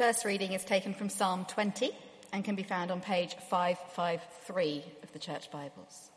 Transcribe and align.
First 0.00 0.24
reading 0.24 0.52
is 0.52 0.64
taken 0.64 0.94
from 0.94 1.10
Psalm 1.10 1.44
20 1.44 1.90
and 2.32 2.42
can 2.42 2.54
be 2.54 2.62
found 2.62 2.90
on 2.90 3.02
page 3.02 3.36
553 3.50 4.82
of 5.02 5.12
the 5.12 5.18
Church 5.18 5.50
Bibles. 5.50 6.08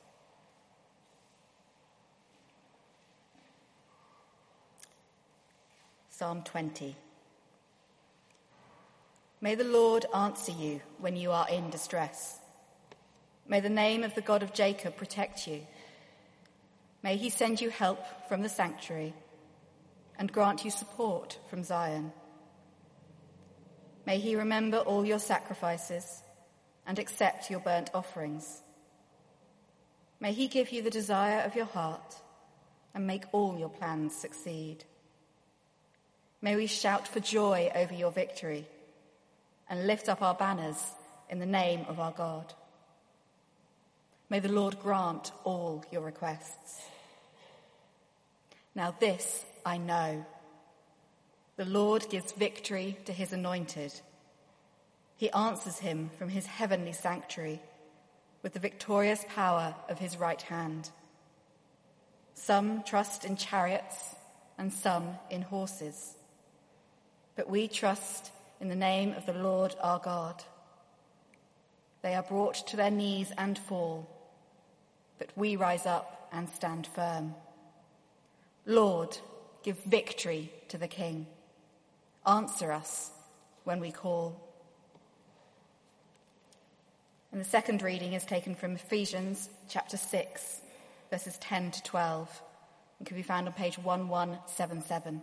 Psalm 6.09 6.43
20. 6.43 6.95
May 9.41 9.55
the 9.55 9.65
Lord 9.65 10.05
answer 10.15 10.53
you 10.53 10.79
when 10.99 11.17
you 11.17 11.31
are 11.31 11.49
in 11.49 11.69
distress. 11.69 12.39
May 13.49 13.59
the 13.59 13.69
name 13.69 14.05
of 14.05 14.15
the 14.15 14.21
God 14.21 14.43
of 14.43 14.53
Jacob 14.53 14.95
protect 14.95 15.45
you. 15.45 15.59
May 17.03 17.17
he 17.17 17.29
send 17.29 17.59
you 17.59 17.69
help 17.69 17.99
from 18.29 18.43
the 18.43 18.47
sanctuary 18.47 19.13
and 20.17 20.31
grant 20.31 20.63
you 20.63 20.71
support 20.71 21.37
from 21.49 21.65
Zion. 21.65 22.13
May 24.05 24.19
he 24.19 24.35
remember 24.35 24.77
all 24.77 25.05
your 25.05 25.19
sacrifices 25.19 26.23
and 26.85 26.99
accept 26.99 27.49
your 27.49 27.59
burnt 27.59 27.89
offerings. 27.93 28.61
May 30.19 30.33
he 30.33 30.47
give 30.47 30.71
you 30.71 30.81
the 30.81 30.89
desire 30.89 31.41
of 31.41 31.55
your 31.55 31.65
heart 31.65 32.15
and 32.93 33.07
make 33.07 33.23
all 33.31 33.57
your 33.57 33.69
plans 33.69 34.15
succeed. 34.15 34.83
May 36.41 36.55
we 36.55 36.67
shout 36.67 37.07
for 37.07 37.19
joy 37.19 37.71
over 37.73 37.93
your 37.93 38.11
victory 38.11 38.67
and 39.69 39.87
lift 39.87 40.09
up 40.09 40.21
our 40.21 40.35
banners 40.35 40.81
in 41.29 41.39
the 41.39 41.45
name 41.45 41.85
of 41.87 41.99
our 41.99 42.11
God. 42.11 42.53
May 44.29 44.39
the 44.39 44.51
Lord 44.51 44.79
grant 44.79 45.31
all 45.43 45.83
your 45.91 46.01
requests. 46.01 46.81
Now, 48.75 48.93
this 48.99 49.45
I 49.65 49.77
know 49.77 50.25
the 51.55 51.65
Lord 51.65 52.09
gives 52.09 52.31
victory 52.31 52.97
to 53.05 53.13
his 53.13 53.31
anointed. 53.31 53.93
He 55.17 55.29
answers 55.31 55.79
him 55.79 56.09
from 56.17 56.29
his 56.29 56.47
heavenly 56.47 56.93
sanctuary 56.93 57.61
with 58.41 58.53
the 58.53 58.59
victorious 58.59 59.23
power 59.29 59.75
of 59.87 59.99
his 59.99 60.17
right 60.17 60.41
hand. 60.41 60.89
Some 62.33 62.83
trust 62.83 63.23
in 63.23 63.37
chariots 63.37 64.15
and 64.57 64.73
some 64.73 65.15
in 65.29 65.43
horses, 65.43 66.15
but 67.35 67.49
we 67.49 67.67
trust 67.67 68.31
in 68.59 68.69
the 68.69 68.75
name 68.75 69.13
of 69.13 69.25
the 69.25 69.33
Lord 69.33 69.75
our 69.81 69.99
God. 69.99 70.43
They 72.01 72.15
are 72.15 72.23
brought 72.23 72.67
to 72.67 72.77
their 72.77 72.91
knees 72.91 73.31
and 73.37 73.57
fall, 73.57 74.09
but 75.19 75.29
we 75.35 75.55
rise 75.55 75.85
up 75.85 76.29
and 76.33 76.49
stand 76.49 76.87
firm. 76.87 77.35
Lord, 78.65 79.17
give 79.63 79.77
victory 79.83 80.51
to 80.69 80.77
the 80.77 80.87
King. 80.87 81.27
Answer 82.25 82.71
us 82.71 83.11
when 83.65 83.79
we 83.79 83.91
call. 83.91 84.39
And 87.31 87.41
the 87.41 87.45
second 87.45 87.81
reading 87.81 88.13
is 88.13 88.23
taken 88.23 88.55
from 88.55 88.73
Ephesians 88.75 89.49
chapter 89.67 89.97
6, 89.97 90.61
verses 91.09 91.37
10 91.39 91.71
to 91.71 91.83
12, 91.83 92.41
and 92.99 93.07
can 93.07 93.17
be 93.17 93.23
found 93.23 93.47
on 93.47 93.53
page 93.53 93.77
1177. 93.77 95.21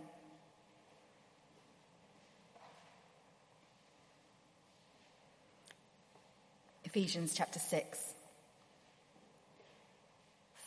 Ephesians 6.83 7.33
chapter 7.33 7.57
6. 7.57 8.13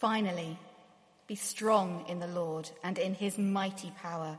Finally, 0.00 0.58
be 1.27 1.34
strong 1.34 2.05
in 2.08 2.18
the 2.18 2.27
Lord 2.27 2.70
and 2.82 2.98
in 2.98 3.14
his 3.14 3.38
mighty 3.38 3.92
power. 4.02 4.38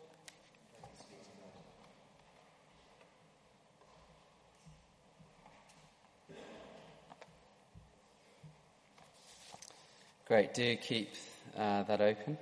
Great, 10.31 10.53
do 10.53 10.77
keep 10.77 11.09
uh, 11.57 11.83
that 11.83 11.99
open 11.99 12.37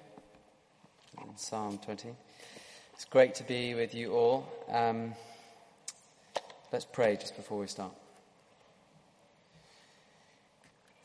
Psalm 1.37 1.79
20. 1.79 2.09
It's 2.93 3.05
great 3.05 3.33
to 3.33 3.43
be 3.43 3.73
with 3.73 3.95
you 3.95 4.13
all. 4.13 4.47
Um, 4.71 5.15
let's 6.71 6.85
pray 6.85 7.15
just 7.15 7.35
before 7.35 7.57
we 7.57 7.65
start. 7.65 7.91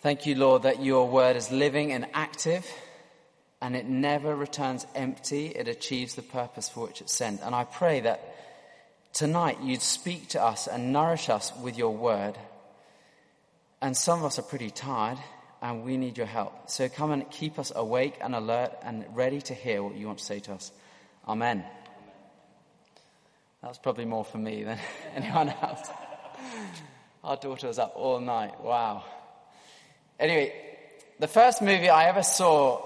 Thank 0.02 0.26
you, 0.26 0.34
Lord, 0.34 0.64
that 0.64 0.84
your 0.84 1.08
word 1.08 1.36
is 1.36 1.50
living 1.50 1.90
and 1.90 2.06
active 2.12 2.70
and 3.62 3.74
it 3.74 3.86
never 3.86 4.36
returns 4.36 4.86
empty. 4.94 5.46
It 5.46 5.68
achieves 5.68 6.16
the 6.16 6.22
purpose 6.22 6.68
for 6.68 6.86
which 6.86 7.00
it's 7.00 7.14
sent. 7.14 7.40
And 7.40 7.54
I 7.54 7.64
pray 7.64 8.00
that 8.00 8.36
tonight 9.14 9.56
you'd 9.62 9.80
speak 9.80 10.28
to 10.28 10.42
us 10.44 10.66
and 10.66 10.92
nourish 10.92 11.30
us 11.30 11.50
with 11.62 11.78
your 11.78 11.96
word. 11.96 12.36
And 13.80 13.96
some 13.96 14.18
of 14.18 14.26
us 14.26 14.38
are 14.38 14.42
pretty 14.42 14.68
tired 14.68 15.16
and 15.64 15.82
we 15.82 15.96
need 15.96 16.18
your 16.18 16.26
help. 16.26 16.68
So 16.68 16.90
come 16.90 17.10
and 17.10 17.28
keep 17.30 17.58
us 17.58 17.72
awake 17.74 18.18
and 18.20 18.34
alert 18.34 18.72
and 18.82 19.02
ready 19.14 19.40
to 19.40 19.54
hear 19.54 19.82
what 19.82 19.94
you 19.94 20.06
want 20.06 20.18
to 20.18 20.24
say 20.24 20.38
to 20.40 20.52
us. 20.52 20.70
Amen. 21.26 21.64
That 23.62 23.68
was 23.68 23.78
probably 23.78 24.04
more 24.04 24.26
for 24.26 24.36
me 24.36 24.62
than 24.62 24.78
anyone 25.16 25.48
else. 25.48 25.88
Our 27.24 27.36
daughter 27.38 27.68
was 27.68 27.78
up 27.78 27.94
all 27.96 28.20
night. 28.20 28.60
Wow. 28.60 29.04
Anyway, 30.20 30.52
the 31.18 31.28
first 31.28 31.62
movie 31.62 31.88
I 31.88 32.10
ever 32.10 32.22
saw 32.22 32.82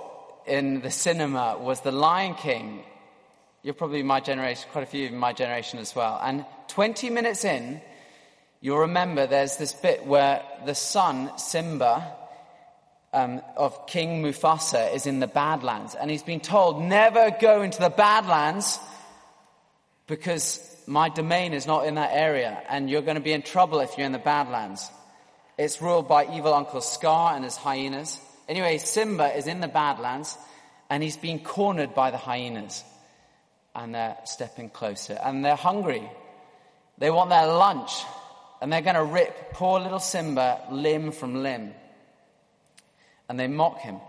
in 0.47 0.81
the 0.81 0.93
cinema 0.93 1.59
was 1.59 1.81
The 1.81 1.91
Lion 1.91 2.35
King. 2.35 2.85
You're 3.65 3.75
probably 3.75 4.05
my 4.05 4.21
generation, 4.21 4.69
quite 4.71 4.85
a 4.85 4.87
few 4.87 5.07
of 5.07 5.13
my 5.15 5.33
generation 5.33 5.81
as 5.81 5.97
well. 5.97 6.21
And 6.23 6.47
20 6.69 7.11
minutes 7.11 7.45
in, 7.45 7.81
you'll 8.61 8.79
remember 8.79 9.27
there's 9.27 9.57
this 9.57 9.73
bit 9.73 10.07
where 10.07 10.45
the 10.65 10.77
son, 10.77 11.37
Simba, 11.39 12.15
um, 13.13 13.41
of 13.57 13.87
King 13.87 14.23
Mufasa 14.23 14.95
is 14.95 15.07
in 15.07 15.21
the 15.21 15.27
Badlands, 15.27 15.95
and 15.95 16.11
he's 16.11 16.23
been 16.23 16.41
told, 16.41 16.83
never 16.83 17.35
go 17.41 17.63
into 17.63 17.81
the 17.81 17.91
Badlands 17.91 18.79
because 20.07 20.65
my 20.87 21.09
domain 21.09 21.53
is 21.53 21.67
not 21.67 21.87
in 21.87 21.95
that 21.97 22.11
area, 22.13 22.63
and 22.69 22.91
you're 22.91 23.03
going 23.03 23.17
to 23.17 23.23
be 23.23 23.33
in 23.33 23.43
trouble 23.43 23.81
if 23.81 23.97
you're 23.97 24.07
in 24.07 24.13
the 24.13 24.19
Badlands. 24.19 24.91
It's 25.57 25.83
ruled 25.83 26.09
by 26.09 26.35
evil 26.35 26.55
Uncle 26.55 26.81
Scar 26.81 27.35
and 27.35 27.45
his 27.45 27.57
hyenas. 27.57 28.21
Anyway, 28.49 28.79
Simba 28.79 29.37
is 29.37 29.47
in 29.47 29.61
the 29.61 29.69
Badlands, 29.69 30.37
and 30.89 31.03
he's 31.03 31.17
been 31.17 31.41
cornered 31.41 31.95
by 31.95 32.11
the 32.11 32.17
hyenas. 32.17 32.85
And 33.75 33.95
they're 33.95 34.17
stepping 34.25 34.71
closer, 34.71 35.19
and 35.23 35.45
they're 35.45 35.57
hungry. 35.57 36.09
They 36.99 37.11
want 37.11 37.31
their 37.31 37.47
lunch, 37.47 37.93
and 38.61 38.73
they're 38.73 38.83
going 38.83 38.97
to 38.97 39.05
rip 39.05 39.53
poor 39.53 39.81
little 39.81 40.01
Simba 40.01 40.63
limb 40.71 41.13
from 41.13 41.43
limb 41.43 41.75
and 43.29 43.39
they 43.39 43.47
mock 43.47 43.79
him. 43.79 44.01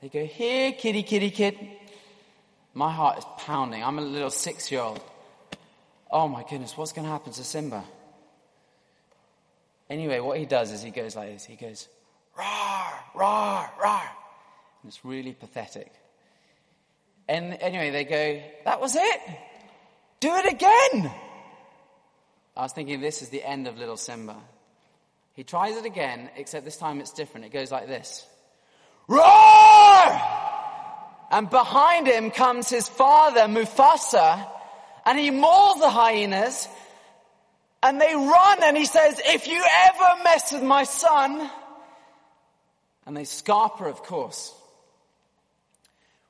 They 0.00 0.08
go, 0.08 0.24
Here, 0.24 0.72
kitty, 0.72 1.02
kitty, 1.02 1.30
kid. 1.30 1.56
My 2.72 2.92
heart 2.92 3.18
is 3.18 3.24
pounding. 3.38 3.84
I'm 3.84 3.98
a 3.98 4.02
little 4.02 4.30
six 4.30 4.70
year 4.72 4.80
old. 4.80 5.00
Oh 6.10 6.28
my 6.28 6.44
goodness, 6.48 6.76
what's 6.76 6.92
going 6.92 7.06
to 7.06 7.10
happen 7.10 7.32
to 7.32 7.44
Simba? 7.44 7.84
Anyway, 9.88 10.18
what 10.20 10.38
he 10.38 10.46
does 10.46 10.72
is 10.72 10.82
he 10.82 10.90
goes 10.90 11.14
like 11.14 11.32
this. 11.32 11.44
He 11.44 11.56
goes, 11.56 11.88
Roar, 12.36 12.92
roar, 13.14 13.70
roar. 13.82 14.02
And 14.82 14.88
it's 14.88 15.04
really 15.04 15.32
pathetic. 15.32 15.92
And 17.28 17.54
anyway, 17.60 17.90
they 17.90 18.04
go, 18.04 18.42
That 18.64 18.80
was 18.80 18.96
it? 18.96 19.20
Do 20.20 20.34
it 20.36 20.52
again. 20.52 21.12
I 22.56 22.62
was 22.62 22.72
thinking 22.72 23.00
this 23.00 23.20
is 23.22 23.28
the 23.30 23.42
end 23.42 23.66
of 23.66 23.78
little 23.78 23.96
Simba. 23.96 24.36
He 25.34 25.42
tries 25.42 25.76
it 25.76 25.84
again, 25.84 26.30
except 26.36 26.64
this 26.64 26.76
time 26.76 27.00
it's 27.00 27.12
different. 27.12 27.46
It 27.46 27.52
goes 27.52 27.72
like 27.72 27.88
this. 27.88 28.24
Roar! 29.08 30.20
And 31.30 31.50
behind 31.50 32.06
him 32.06 32.30
comes 32.30 32.68
his 32.68 32.88
father, 32.88 33.42
Mufasa, 33.42 34.46
and 35.04 35.18
he 35.18 35.30
mauls 35.30 35.80
the 35.80 35.90
hyenas, 35.90 36.68
and 37.82 38.00
they 38.00 38.14
run, 38.14 38.62
and 38.62 38.76
he 38.76 38.86
says, 38.86 39.20
if 39.24 39.46
you 39.46 39.62
ever 39.86 40.22
mess 40.22 40.52
with 40.52 40.62
my 40.62 40.84
son, 40.84 41.50
and 43.04 43.16
they 43.16 43.24
scarper, 43.24 43.88
of 43.88 44.02
course. 44.02 44.54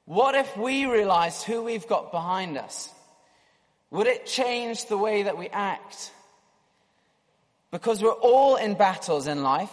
What 0.07 0.35
if 0.35 0.57
we 0.57 0.87
realized 0.87 1.45
who 1.45 1.63
we've 1.63 1.87
got 1.87 2.11
behind 2.11 2.59
us? 2.59 2.91
Would 3.91 4.07
it 4.07 4.27
change 4.27 4.87
the 4.87 4.99
way 4.99 5.23
that 5.23 5.39
we 5.39 5.49
act? 5.49 6.11
Because 7.71 8.03
we're 8.03 8.11
all 8.11 8.57
in 8.57 8.75
battles 8.75 9.27
in 9.27 9.43
life. 9.43 9.71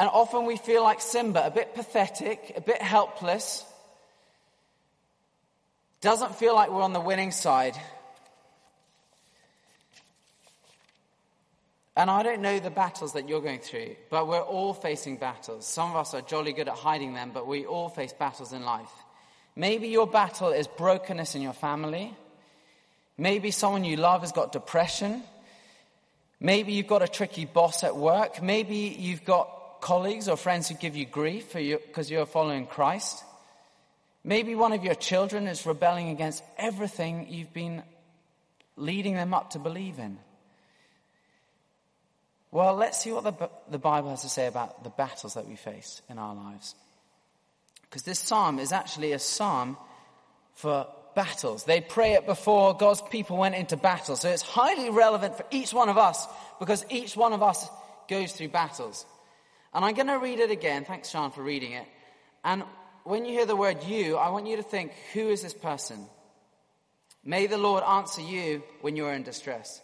And 0.00 0.08
often 0.08 0.46
we 0.46 0.56
feel 0.56 0.82
like 0.82 1.02
Simba, 1.02 1.46
a 1.46 1.50
bit 1.50 1.74
pathetic, 1.74 2.54
a 2.56 2.62
bit 2.62 2.80
helpless. 2.80 3.66
Doesn't 6.00 6.36
feel 6.36 6.54
like 6.54 6.70
we're 6.70 6.80
on 6.80 6.94
the 6.94 7.00
winning 7.00 7.32
side. 7.32 7.76
And 11.94 12.10
I 12.10 12.22
don't 12.22 12.40
know 12.40 12.58
the 12.58 12.70
battles 12.70 13.12
that 13.12 13.28
you're 13.28 13.42
going 13.42 13.58
through, 13.58 13.94
but 14.08 14.26
we're 14.26 14.40
all 14.40 14.72
facing 14.72 15.18
battles. 15.18 15.66
Some 15.66 15.90
of 15.90 15.96
us 15.96 16.14
are 16.14 16.22
jolly 16.22 16.54
good 16.54 16.68
at 16.68 16.76
hiding 16.76 17.12
them, 17.12 17.32
but 17.34 17.46
we 17.46 17.66
all 17.66 17.90
face 17.90 18.14
battles 18.14 18.54
in 18.54 18.64
life. 18.64 18.90
Maybe 19.54 19.88
your 19.88 20.06
battle 20.06 20.48
is 20.48 20.66
brokenness 20.66 21.34
in 21.34 21.42
your 21.42 21.52
family. 21.52 22.16
Maybe 23.18 23.50
someone 23.50 23.84
you 23.84 23.98
love 23.98 24.22
has 24.22 24.32
got 24.32 24.52
depression. 24.52 25.22
Maybe 26.40 26.72
you've 26.72 26.86
got 26.86 27.02
a 27.02 27.08
tricky 27.08 27.44
boss 27.44 27.84
at 27.84 27.94
work. 27.94 28.42
Maybe 28.42 28.96
you've 28.98 29.26
got 29.26 29.58
colleagues 29.80 30.28
or 30.28 30.36
friends 30.36 30.68
who 30.68 30.74
give 30.74 30.96
you 30.96 31.06
grief 31.06 31.52
because 31.52 32.10
you're 32.10 32.26
following 32.26 32.66
Christ. 32.66 33.24
Maybe 34.22 34.54
one 34.54 34.72
of 34.72 34.84
your 34.84 34.94
children 34.94 35.46
is 35.46 35.64
rebelling 35.64 36.10
against 36.10 36.42
everything 36.58 37.26
you've 37.30 37.52
been 37.52 37.82
leading 38.76 39.14
them 39.14 39.32
up 39.34 39.50
to 39.50 39.58
believe 39.58 39.98
in. 39.98 40.18
Well, 42.52 42.74
let's 42.74 43.00
see 43.00 43.12
what 43.12 43.24
the, 43.24 43.50
the 43.70 43.78
Bible 43.78 44.10
has 44.10 44.22
to 44.22 44.28
say 44.28 44.46
about 44.46 44.82
the 44.82 44.90
battles 44.90 45.34
that 45.34 45.46
we 45.46 45.54
face 45.56 46.02
in 46.10 46.18
our 46.18 46.34
lives. 46.34 46.74
Because 47.82 48.02
this 48.02 48.18
psalm 48.18 48.58
is 48.58 48.72
actually 48.72 49.12
a 49.12 49.18
psalm 49.18 49.76
for 50.54 50.86
battles. 51.14 51.64
They 51.64 51.80
pray 51.80 52.14
it 52.14 52.26
before 52.26 52.76
God's 52.76 53.02
people 53.02 53.36
went 53.36 53.54
into 53.54 53.76
battle. 53.76 54.16
So 54.16 54.28
it's 54.28 54.42
highly 54.42 54.90
relevant 54.90 55.36
for 55.36 55.44
each 55.50 55.72
one 55.72 55.88
of 55.88 55.98
us 55.98 56.26
because 56.58 56.84
each 56.90 57.16
one 57.16 57.32
of 57.32 57.42
us 57.42 57.68
goes 58.08 58.32
through 58.32 58.48
battles. 58.48 59.06
And 59.72 59.84
I'm 59.84 59.94
going 59.94 60.08
to 60.08 60.18
read 60.18 60.40
it 60.40 60.50
again. 60.50 60.84
Thanks, 60.84 61.10
Sean, 61.10 61.30
for 61.30 61.42
reading 61.42 61.72
it. 61.72 61.86
And 62.44 62.64
when 63.04 63.24
you 63.24 63.32
hear 63.32 63.46
the 63.46 63.56
word 63.56 63.84
you, 63.84 64.16
I 64.16 64.30
want 64.30 64.46
you 64.46 64.56
to 64.56 64.62
think, 64.62 64.92
who 65.12 65.28
is 65.28 65.42
this 65.42 65.54
person? 65.54 66.06
May 67.24 67.46
the 67.46 67.58
Lord 67.58 67.84
answer 67.84 68.22
you 68.22 68.62
when 68.80 68.96
you 68.96 69.06
are 69.06 69.12
in 69.12 69.22
distress. 69.22 69.80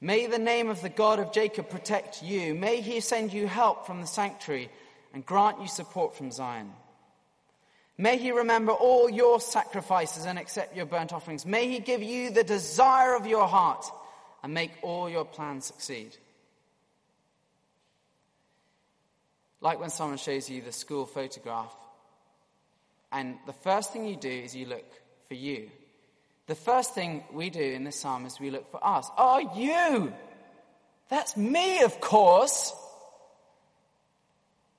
May 0.00 0.26
the 0.26 0.38
name 0.38 0.68
of 0.68 0.82
the 0.82 0.88
God 0.88 1.18
of 1.18 1.32
Jacob 1.32 1.70
protect 1.70 2.22
you. 2.22 2.54
May 2.54 2.80
he 2.80 3.00
send 3.00 3.32
you 3.32 3.46
help 3.46 3.86
from 3.86 4.00
the 4.00 4.06
sanctuary 4.06 4.70
and 5.12 5.24
grant 5.26 5.60
you 5.60 5.68
support 5.68 6.16
from 6.16 6.30
Zion. 6.30 6.72
May 7.96 8.16
he 8.16 8.30
remember 8.30 8.72
all 8.72 9.10
your 9.10 9.40
sacrifices 9.40 10.24
and 10.24 10.38
accept 10.38 10.76
your 10.76 10.86
burnt 10.86 11.12
offerings. 11.12 11.44
May 11.44 11.68
he 11.68 11.80
give 11.80 12.02
you 12.02 12.30
the 12.30 12.44
desire 12.44 13.16
of 13.16 13.26
your 13.26 13.48
heart 13.48 13.84
and 14.42 14.54
make 14.54 14.70
all 14.82 15.10
your 15.10 15.24
plans 15.24 15.66
succeed. 15.66 16.16
Like 19.60 19.80
when 19.80 19.90
someone 19.90 20.18
shows 20.18 20.48
you 20.48 20.62
the 20.62 20.72
school 20.72 21.06
photograph, 21.06 21.74
and 23.10 23.36
the 23.46 23.52
first 23.52 23.92
thing 23.92 24.06
you 24.06 24.16
do 24.16 24.28
is 24.28 24.54
you 24.54 24.66
look 24.66 24.84
for 25.28 25.34
you. 25.34 25.70
The 26.46 26.54
first 26.54 26.94
thing 26.94 27.24
we 27.32 27.50
do 27.50 27.60
in 27.60 27.84
this 27.84 28.00
psalm 28.00 28.24
is 28.26 28.38
we 28.38 28.50
look 28.50 28.70
for 28.70 28.84
us. 28.84 29.08
Oh, 29.18 29.38
you! 29.56 30.12
That's 31.08 31.36
me, 31.36 31.82
of 31.82 32.00
course! 32.00 32.72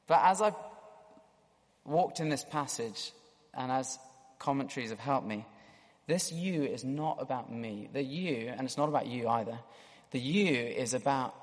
But 0.08 0.22
as 0.24 0.42
I've 0.42 0.56
walked 1.86 2.20
in 2.20 2.30
this 2.30 2.44
passage, 2.44 3.12
and 3.54 3.72
as 3.72 4.00
commentaries 4.40 4.90
have 4.90 5.00
helped 5.00 5.28
me, 5.28 5.46
this 6.08 6.32
you 6.32 6.64
is 6.64 6.84
not 6.84 7.18
about 7.20 7.52
me. 7.52 7.90
The 7.94 8.02
you, 8.02 8.52
and 8.56 8.62
it's 8.62 8.78
not 8.78 8.90
about 8.90 9.06
you 9.06 9.28
either, 9.28 9.60
the 10.12 10.20
you 10.20 10.56
is 10.56 10.96
about 10.96 11.36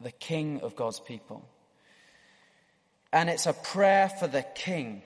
the 0.00 0.12
king 0.12 0.60
of 0.60 0.76
God's 0.76 1.00
people. 1.00 1.44
And 3.12 3.30
it's 3.30 3.46
a 3.46 3.52
prayer 3.52 4.08
for 4.08 4.26
the 4.26 4.42
king. 4.54 5.02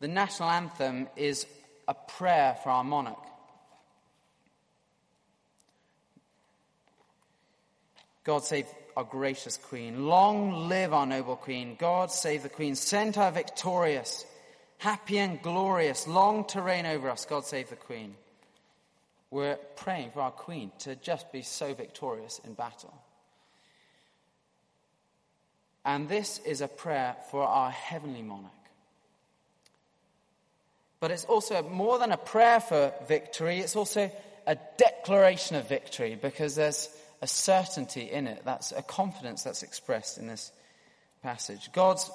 The 0.00 0.08
national 0.08 0.50
anthem 0.50 1.08
is 1.16 1.46
a 1.88 1.94
prayer 1.94 2.56
for 2.62 2.70
our 2.70 2.84
monarch. 2.84 3.22
God 8.24 8.44
save 8.44 8.66
our 8.96 9.04
gracious 9.04 9.56
Queen. 9.56 10.06
Long 10.06 10.68
live 10.68 10.92
our 10.92 11.06
noble 11.06 11.36
Queen. 11.36 11.76
God 11.78 12.10
save 12.10 12.42
the 12.42 12.48
Queen. 12.48 12.74
Send 12.74 13.16
her 13.16 13.30
victorious, 13.30 14.24
happy 14.78 15.18
and 15.18 15.40
glorious, 15.42 16.08
long 16.08 16.44
to 16.46 16.60
reign 16.60 16.86
over 16.86 17.08
us. 17.08 17.24
God 17.24 17.44
save 17.44 17.70
the 17.70 17.76
Queen. 17.76 18.16
We're 19.30 19.56
praying 19.76 20.10
for 20.10 20.20
our 20.20 20.30
Queen 20.30 20.72
to 20.80 20.96
just 20.96 21.30
be 21.30 21.42
so 21.42 21.74
victorious 21.74 22.40
in 22.44 22.54
battle. 22.54 22.94
And 25.86 26.08
this 26.08 26.40
is 26.44 26.60
a 26.60 26.68
prayer 26.68 27.14
for 27.30 27.44
our 27.44 27.70
heavenly 27.70 28.20
monarch. 28.20 28.50
But 30.98 31.12
it's 31.12 31.24
also 31.26 31.62
more 31.62 32.00
than 32.00 32.10
a 32.10 32.16
prayer 32.16 32.58
for 32.58 32.92
victory, 33.06 33.60
it's 33.60 33.76
also 33.76 34.10
a 34.48 34.56
declaration 34.76 35.54
of 35.56 35.68
victory 35.68 36.18
because 36.20 36.56
there's 36.56 36.88
a 37.22 37.28
certainty 37.28 38.02
in 38.02 38.26
it. 38.26 38.42
That's 38.44 38.72
a 38.72 38.82
confidence 38.82 39.44
that's 39.44 39.62
expressed 39.62 40.18
in 40.18 40.26
this 40.26 40.50
passage. 41.22 41.70
God's 41.72 42.10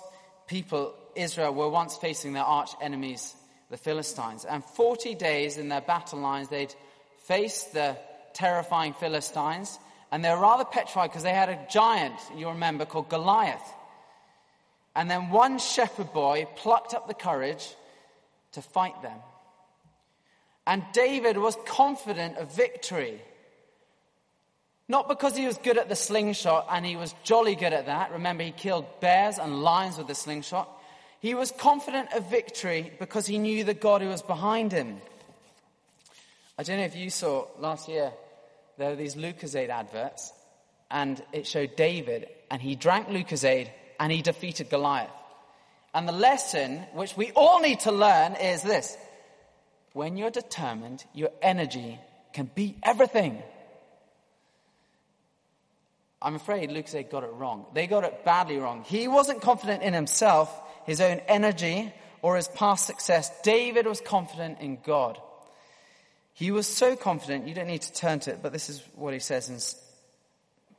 people, 0.48 0.94
Israel, 1.16 1.54
were 1.54 1.70
once 1.70 1.96
facing 1.96 2.34
their 2.34 2.44
arch 2.44 2.72
enemies, 2.82 3.36
the 3.70 3.78
Philistines. 3.78 4.44
And 4.44 4.66
40 4.66 5.16
days 5.16 5.58
in 5.58 5.70
their 5.70 5.82
battle 5.82 6.20
lines, 6.20 6.50
they'd 6.50 6.76
faced 7.24 7.74
the 7.74 7.98
terrifying 8.34 8.94
Philistines. 8.94 9.80
And 10.12 10.24
they 10.24 10.30
were 10.30 10.42
rather 10.42 10.66
petrified 10.66 11.10
because 11.10 11.24
they 11.24 11.34
had 11.34 11.50
a 11.50 11.68
giant, 11.70 12.16
you 12.36 12.50
remember, 12.50 12.86
called 12.86 13.10
Goliath. 13.10 13.62
And 14.96 15.10
then 15.10 15.30
one 15.30 15.58
shepherd 15.58 16.12
boy 16.12 16.48
plucked 16.58 16.94
up 16.94 17.08
the 17.08 17.14
courage 17.14 17.76
to 18.54 18.62
fight 18.62 19.02
them. 19.02 19.18
And 20.68 20.84
David 20.94 21.38
was 21.38 21.58
confident 21.66 22.38
of 22.38 22.54
victory. 22.56 23.22
Not 24.90 25.08
because 25.08 25.36
he 25.38 25.48
was 25.48 25.58
good 25.58 25.78
at 25.78 25.88
the 25.88 25.96
slingshot, 25.96 26.68
and 26.70 26.86
he 26.86 26.98
was 26.98 27.16
jolly 27.24 27.56
good 27.56 27.72
at 27.72 27.86
that. 27.86 28.12
Remember, 28.12 28.44
he 28.44 28.52
killed 28.52 28.86
bears 29.00 29.38
and 29.38 29.62
lions 29.62 29.98
with 29.98 30.08
the 30.08 30.16
slingshot. 30.16 30.70
He 31.22 31.34
was 31.34 31.52
confident 31.52 32.12
of 32.14 32.30
victory 32.30 32.92
because 33.00 33.26
he 33.26 33.38
knew 33.38 33.64
the 33.64 33.74
God 33.74 34.02
who 34.02 34.10
was 34.10 34.22
behind 34.22 34.74
him. 34.74 34.98
I 36.58 36.64
don't 36.64 36.78
know 36.78 36.84
if 36.84 36.96
you 36.96 37.10
saw 37.10 37.48
last 37.60 37.88
year, 37.88 38.12
there 38.78 38.90
were 38.90 38.96
these 38.96 39.16
Lucozade 39.16 39.70
adverts, 39.70 40.34
and 40.90 41.22
it 41.32 41.48
showed 41.48 41.76
David, 41.76 42.28
and 42.50 42.62
he 42.62 42.76
drank 42.76 43.08
Lucozade, 43.08 43.70
and 44.00 44.12
he 44.12 44.22
defeated 44.22 44.70
Goliath. 44.70 45.10
And 45.94 46.08
the 46.08 46.14
lesson 46.14 46.78
which 46.94 47.16
we 47.18 47.32
all 47.32 47.60
need 47.60 47.82
to 47.82 47.92
learn 47.92 48.36
is 48.36 48.62
this. 48.64 48.98
When 49.94 50.18
you're 50.18 50.32
determined, 50.32 51.04
your 51.14 51.32
energy 51.42 52.00
can 52.34 52.50
beat 52.54 52.78
everything. 52.84 53.44
I'm 56.22 56.36
afraid 56.36 56.70
Lucozade 56.70 57.10
got 57.10 57.24
it 57.24 57.32
wrong. 57.34 57.66
They 57.74 57.88
got 57.88 58.04
it 58.04 58.24
badly 58.24 58.58
wrong. 58.58 58.84
He 58.84 59.08
wasn't 59.08 59.42
confident 59.42 59.84
in 59.84 59.94
himself, 59.94 60.50
his 60.86 61.02
own 61.02 61.20
energy, 61.28 61.92
or 62.22 62.36
his 62.36 62.48
past 62.48 62.86
success. 62.86 63.32
David 63.42 63.88
was 63.88 64.00
confident 64.02 64.60
in 64.62 64.78
God. 64.84 65.20
He 66.34 66.52
was 66.52 66.68
so 66.68 66.96
confident, 66.96 67.48
you 67.48 67.54
don't 67.54 67.68
need 67.68 67.82
to 67.84 67.94
turn 67.94 68.20
to 68.22 68.32
it, 68.32 68.40
but 68.42 68.54
this 68.54 68.70
is 68.70 68.84
what 68.96 69.14
he 69.14 69.20
says 69.20 69.50
in, 69.50 69.60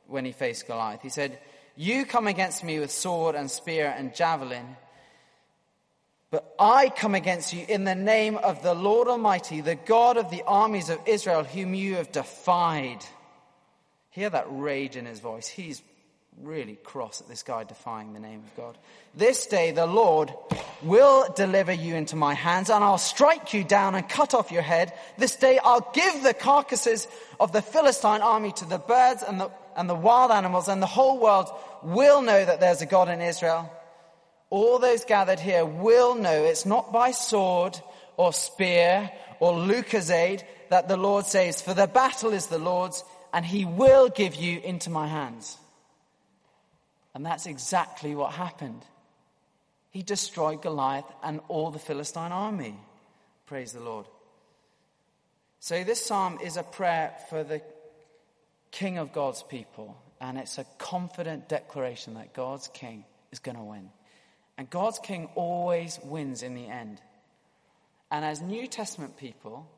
when 0.07 0.25
he 0.25 0.31
faced 0.31 0.67
Goliath. 0.67 1.01
He 1.01 1.09
said, 1.09 1.39
You 1.75 2.05
come 2.05 2.27
against 2.27 2.63
me 2.63 2.79
with 2.79 2.91
sword 2.91 3.35
and 3.35 3.49
spear 3.49 3.93
and 3.95 4.15
javelin, 4.15 4.77
but 6.31 6.55
I 6.57 6.89
come 6.89 7.13
against 7.13 7.53
you 7.53 7.63
in 7.69 7.83
the 7.83 7.93
name 7.93 8.37
of 8.37 8.63
the 8.63 8.73
Lord 8.73 9.07
Almighty, 9.07 9.61
the 9.61 9.75
God 9.75 10.17
of 10.17 10.31
the 10.31 10.41
armies 10.47 10.89
of 10.89 10.99
Israel, 11.05 11.43
whom 11.43 11.75
you 11.75 11.95
have 11.95 12.11
defied. 12.11 13.05
Hear 14.09 14.31
that 14.31 14.47
rage 14.49 14.95
in 14.95 15.05
his 15.05 15.19
voice. 15.19 15.47
He's 15.47 15.83
really 16.41 16.75
cross 16.83 17.21
at 17.21 17.27
this 17.27 17.43
guy 17.43 17.63
defying 17.63 18.13
the 18.13 18.19
name 18.19 18.39
of 18.39 18.55
God. 18.57 18.77
This 19.15 19.45
day 19.45 19.71
the 19.71 19.85
Lord 19.85 20.33
will 20.81 21.31
deliver 21.33 21.71
you 21.71 21.95
into 21.95 22.15
my 22.15 22.33
hands 22.33 22.69
and 22.69 22.83
I'll 22.83 22.97
strike 22.97 23.53
you 23.53 23.63
down 23.63 23.95
and 23.95 24.07
cut 24.07 24.33
off 24.33 24.51
your 24.51 24.61
head. 24.61 24.93
This 25.17 25.35
day 25.35 25.59
I'll 25.63 25.89
give 25.93 26.23
the 26.23 26.33
carcasses 26.33 27.07
of 27.39 27.51
the 27.51 27.61
Philistine 27.61 28.21
army 28.21 28.51
to 28.53 28.65
the 28.65 28.79
birds 28.79 29.23
and 29.23 29.39
the, 29.39 29.51
and 29.75 29.89
the 29.89 29.95
wild 29.95 30.31
animals 30.31 30.67
and 30.67 30.81
the 30.81 30.87
whole 30.87 31.19
world 31.19 31.49
will 31.83 32.21
know 32.21 32.43
that 32.43 32.59
there's 32.59 32.81
a 32.81 32.85
God 32.85 33.09
in 33.09 33.21
Israel 33.21 33.71
all 34.53 34.77
those 34.77 35.03
gathered 35.03 35.39
here 35.39 35.65
will 35.65 36.13
know 36.13 36.43
it's 36.43 36.63
not 36.63 36.93
by 36.93 37.09
sword 37.09 37.75
or 38.17 38.31
spear 38.31 39.09
or 39.39 39.53
Lucozade 39.53 40.43
that 40.69 40.87
the 40.87 40.95
Lord 40.95 41.25
says, 41.25 41.59
for 41.59 41.73
the 41.73 41.87
battle 41.87 42.33
is 42.33 42.45
the 42.45 42.59
Lord's 42.59 43.03
and 43.33 43.43
he 43.43 43.65
will 43.65 44.09
give 44.09 44.35
you 44.35 44.59
into 44.59 44.91
my 44.91 45.07
hands. 45.07 45.57
And 47.13 47.25
that's 47.25 47.45
exactly 47.45 48.15
what 48.15 48.33
happened. 48.33 48.83
He 49.91 50.01
destroyed 50.01 50.61
Goliath 50.61 51.11
and 51.21 51.39
all 51.47 51.69
the 51.69 51.79
Philistine 51.79 52.31
army. 52.31 52.75
Praise 53.45 53.73
the 53.73 53.79
Lord. 53.79 54.07
So 55.59 55.83
this 55.83 56.03
psalm 56.05 56.39
is 56.43 56.57
a 56.57 56.63
prayer 56.63 57.13
for 57.29 57.43
the 57.43 57.61
king 58.71 58.97
of 58.97 59.13
God's 59.13 59.43
people 59.43 59.95
And 60.23 60.37
it's 60.37 60.57
a 60.57 60.63
confident 60.77 61.49
declaration 61.49 62.13
that 62.13 62.33
God's 62.33 62.69
king 62.69 63.03
is 63.33 63.39
going 63.39 63.57
to 63.57 63.63
win. 63.63 63.89
And 64.57 64.69
God's 64.69 64.97
king 64.99 65.27
always 65.35 65.99
wins 66.01 66.43
in 66.43 66.55
the 66.55 66.65
end. 66.65 67.01
And 68.09 68.23
as 68.23 68.41
New 68.41 68.65
Testament 68.67 69.17
people, 69.17 69.69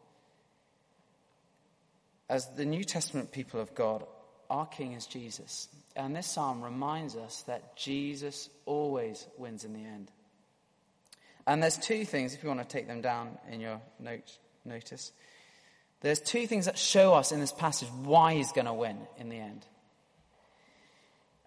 as 2.30 2.48
the 2.56 2.66
New 2.66 2.84
Testament 2.84 3.32
people 3.32 3.60
of 3.60 3.74
God, 3.74 4.06
our 4.50 4.66
king 4.66 4.94
is 4.94 5.06
Jesus. 5.06 5.68
And 5.96 6.16
this 6.16 6.28
psalm 6.28 6.62
reminds 6.62 7.16
us 7.16 7.44
that 7.44 7.76
Jesus 7.76 8.50
always 8.66 9.26
wins 9.38 9.64
in 9.64 9.74
the 9.74 9.86
end. 9.86 10.12
And 11.48 11.62
there's 11.62 11.78
two 11.78 12.06
things, 12.06 12.34
if 12.34 12.44
you 12.44 12.50
want 12.50 12.62
to 12.62 12.68
take 12.68 12.88
them 12.88 13.02
down 13.02 13.38
in 13.52 13.62
your 13.62 13.80
note, 14.00 14.38
notice. 14.66 15.12
There's 16.02 16.20
two 16.20 16.48
things 16.48 16.66
that 16.66 16.78
show 16.78 17.14
us 17.14 17.32
in 17.32 17.40
this 17.40 17.52
passage 17.52 17.90
why 18.04 18.34
he's 18.34 18.52
going 18.52 18.66
to 18.66 18.74
win 18.74 18.98
in 19.18 19.30
the 19.30 19.38
end. 19.38 19.66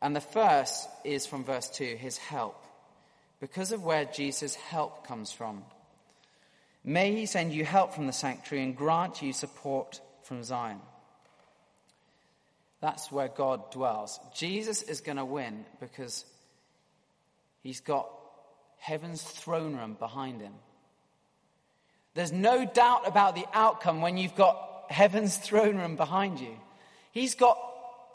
And 0.01 0.15
the 0.15 0.21
first 0.21 0.89
is 1.05 1.27
from 1.27 1.45
verse 1.45 1.69
2 1.69 1.97
his 1.97 2.17
help. 2.17 2.65
Because 3.41 3.73
of 3.73 3.85
where 3.85 4.05
Jesus' 4.05 4.55
help 4.55 5.07
comes 5.07 5.31
from. 5.31 5.65
May 6.85 7.15
he 7.15 7.27
send 7.27 7.53
you 7.53 7.65
help 7.65 7.93
from 7.93 8.07
the 8.07 8.13
sanctuary 8.13 8.65
and 8.65 8.77
grant 8.77 9.23
you 9.23 9.33
support 9.33 10.01
from 10.23 10.43
Zion. 10.43 10.81
That's 12.81 13.11
where 13.11 13.29
God 13.29 13.71
dwells. 13.73 14.21
Jesus 14.35 14.83
is 14.83 15.01
going 15.01 15.19
to 15.19 15.25
win 15.25 15.65
because 15.81 16.25
he's 17.63 17.81
got 17.81 18.09
heaven's 18.79 19.23
throne 19.23 19.77
room 19.77 19.97
behind 19.99 20.41
him. 20.41 20.55
There's 22.15 22.33
no 22.33 22.65
doubt 22.65 23.07
about 23.07 23.35
the 23.35 23.47
outcome 23.53 24.01
when 24.01 24.17
you've 24.17 24.37
got 24.37 24.87
heaven's 24.89 25.37
throne 25.37 25.77
room 25.77 25.97
behind 25.97 26.41
you. 26.41 26.57
He's 27.13 27.35
got 27.35 27.59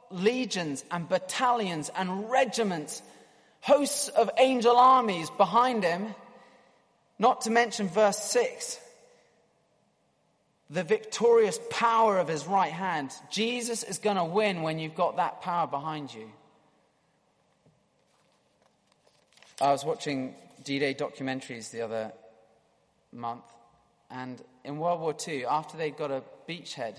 legions 0.09 0.83
and 0.91 1.09
battalions 1.09 1.89
and 1.95 2.29
regiments, 2.29 3.01
hosts 3.61 4.07
of 4.09 4.29
angel 4.37 4.77
armies 4.77 5.29
behind 5.31 5.83
him. 5.83 6.15
Not 7.19 7.41
to 7.41 7.51
mention 7.51 7.87
verse 7.87 8.17
6 8.19 8.79
the 10.73 10.83
victorious 10.83 11.59
power 11.69 12.17
of 12.17 12.27
his 12.27 12.47
right 12.47 12.71
hand. 12.71 13.11
Jesus 13.29 13.83
is 13.83 13.99
going 13.99 14.17
to 14.17 14.25
win 14.25 14.63
when 14.63 14.79
you've 14.79 14.95
got 14.95 15.17
that 15.17 15.41
power 15.41 15.67
behind 15.67 16.11
you. 16.11 16.31
I 19.61 19.71
was 19.71 19.85
watching 19.85 20.33
D 20.63 20.79
Day 20.79 20.95
documentaries 20.95 21.69
the 21.69 21.81
other 21.81 22.11
month, 23.11 23.43
and 24.09 24.41
in 24.63 24.79
World 24.79 24.99
War 24.99 25.15
II, 25.27 25.45
after 25.45 25.77
they 25.77 25.91
got 25.91 26.09
a 26.09 26.23
beachhead, 26.49 26.95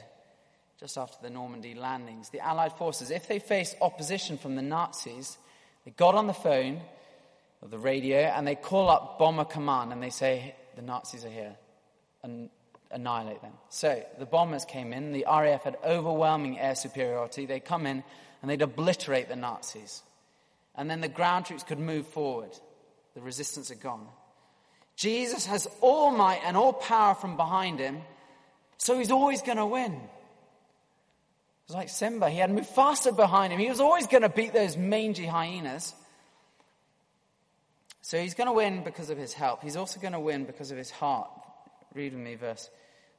just 0.78 0.96
after 0.96 1.16
the 1.20 1.30
Normandy 1.30 1.74
landings, 1.74 2.28
the 2.28 2.40
Allied 2.40 2.74
forces, 2.74 3.10
if 3.10 3.26
they 3.26 3.40
faced 3.40 3.76
opposition 3.80 4.38
from 4.38 4.54
the 4.54 4.62
Nazis, 4.62 5.36
they 5.84 5.90
got 5.90 6.14
on 6.14 6.28
the 6.28 6.32
phone 6.32 6.80
or 7.60 7.68
the 7.68 7.78
radio 7.78 8.18
and 8.18 8.46
they 8.46 8.54
call 8.54 8.88
up 8.88 9.18
Bomber 9.18 9.44
Command 9.44 9.92
and 9.92 10.00
they 10.00 10.10
say, 10.10 10.54
The 10.76 10.82
Nazis 10.82 11.24
are 11.24 11.30
here. 11.30 11.56
And 12.22 12.50
annihilate 12.94 13.42
them. 13.42 13.52
So 13.68 14.02
the 14.18 14.26
bombers 14.26 14.64
came 14.64 14.92
in. 14.92 15.12
The 15.12 15.26
RAF 15.28 15.64
had 15.64 15.76
overwhelming 15.84 16.58
air 16.58 16.74
superiority. 16.74 17.44
They 17.44 17.60
come 17.60 17.86
in 17.86 18.02
and 18.40 18.50
they'd 18.50 18.62
obliterate 18.62 19.28
the 19.28 19.36
Nazis. 19.36 20.02
And 20.74 20.90
then 20.90 21.00
the 21.00 21.08
ground 21.08 21.46
troops 21.46 21.62
could 21.62 21.78
move 21.78 22.06
forward. 22.06 22.50
The 23.14 23.20
resistance 23.20 23.68
had 23.68 23.80
gone. 23.80 24.06
Jesus 24.96 25.46
has 25.46 25.68
all 25.80 26.10
might 26.10 26.40
and 26.44 26.56
all 26.56 26.72
power 26.72 27.14
from 27.14 27.36
behind 27.36 27.80
him, 27.80 28.00
so 28.78 28.98
he's 28.98 29.10
always 29.10 29.42
going 29.42 29.58
to 29.58 29.66
win. 29.66 30.00
It's 31.66 31.74
like 31.74 31.88
Simba. 31.88 32.30
He 32.30 32.38
had 32.38 32.50
Mufasa 32.50 33.16
behind 33.16 33.52
him. 33.52 33.58
He 33.58 33.68
was 33.68 33.80
always 33.80 34.06
going 34.06 34.22
to 34.22 34.28
beat 34.28 34.52
those 34.52 34.76
mangy 34.76 35.26
hyenas. 35.26 35.94
So 38.02 38.20
he's 38.20 38.34
going 38.34 38.48
to 38.48 38.52
win 38.52 38.84
because 38.84 39.08
of 39.08 39.16
his 39.16 39.32
help. 39.32 39.62
He's 39.62 39.76
also 39.76 39.98
going 39.98 40.12
to 40.12 40.20
win 40.20 40.44
because 40.44 40.70
of 40.70 40.76
his 40.76 40.90
heart. 40.90 41.30
Read 41.94 42.12
with 42.12 42.22
me 42.22 42.34
verse 42.34 42.68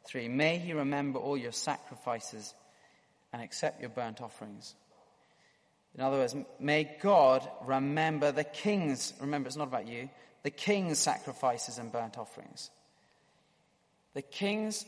3. 0.05 0.27
May 0.27 0.57
he 0.57 0.73
remember 0.73 1.19
all 1.19 1.37
your 1.37 1.51
sacrifices 1.51 2.53
and 3.33 3.41
accept 3.41 3.81
your 3.81 3.89
burnt 3.89 4.21
offerings. 4.21 4.75
In 5.95 6.01
other 6.01 6.17
words, 6.17 6.35
may 6.59 6.97
God 7.01 7.47
remember 7.63 8.31
the 8.31 8.43
king's, 8.43 9.13
remember 9.19 9.47
it's 9.47 9.57
not 9.57 9.67
about 9.67 9.87
you, 9.87 10.09
the 10.43 10.51
king's 10.51 10.99
sacrifices 10.99 11.77
and 11.77 11.91
burnt 11.91 12.17
offerings. 12.17 12.69
The 14.13 14.21
king's, 14.21 14.85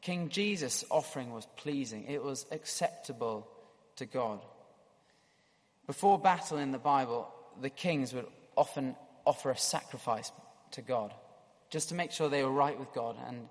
King 0.00 0.28
Jesus' 0.28 0.84
offering 0.90 1.32
was 1.32 1.46
pleasing. 1.56 2.04
It 2.04 2.22
was 2.22 2.46
acceptable 2.50 3.48
to 3.96 4.06
God. 4.06 4.40
Before 5.86 6.18
battle 6.18 6.58
in 6.58 6.72
the 6.72 6.78
Bible, 6.78 7.28
the 7.60 7.70
kings 7.70 8.12
would 8.12 8.26
often 8.56 8.94
offer 9.24 9.50
a 9.50 9.56
sacrifice 9.56 10.30
to 10.72 10.82
God 10.82 11.12
just 11.70 11.90
to 11.90 11.94
make 11.94 12.12
sure 12.12 12.28
they 12.28 12.44
were 12.44 12.50
right 12.50 12.78
with 12.78 12.92
God 12.92 13.16
and 13.26 13.48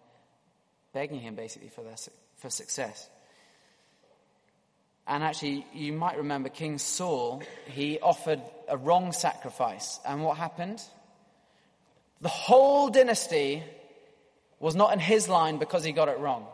begging 0.98 1.20
Him 1.20 1.36
basically 1.36 1.70
for, 1.70 1.84
their, 1.84 1.96
for 2.38 2.50
success. 2.50 3.08
And 5.06 5.24
actually, 5.24 5.64
you 5.72 5.94
might 5.94 6.18
remember 6.18 6.50
King 6.50 6.80
Saul, 6.80 7.44
he 7.68 8.00
offered 8.00 8.42
a 8.68 8.78
wrong 8.78 9.12
sacrifice. 9.12 10.00
And 10.04 10.24
what 10.24 10.38
happened? 10.38 10.82
The 12.22 12.30
whole 12.30 12.90
dynasty 12.90 13.64
was 14.60 14.76
not 14.76 14.92
in 14.92 15.00
his 15.00 15.30
line 15.30 15.60
because 15.60 15.84
he 15.84 15.92
got 15.92 16.10
it 16.10 16.18
wrong. 16.18 16.48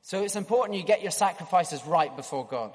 So 0.00 0.22
it's 0.22 0.34
important 0.34 0.78
you 0.78 0.84
get 0.84 1.02
your 1.02 1.10
sacrifices 1.10 1.84
right 1.84 2.16
before 2.16 2.46
God. 2.46 2.74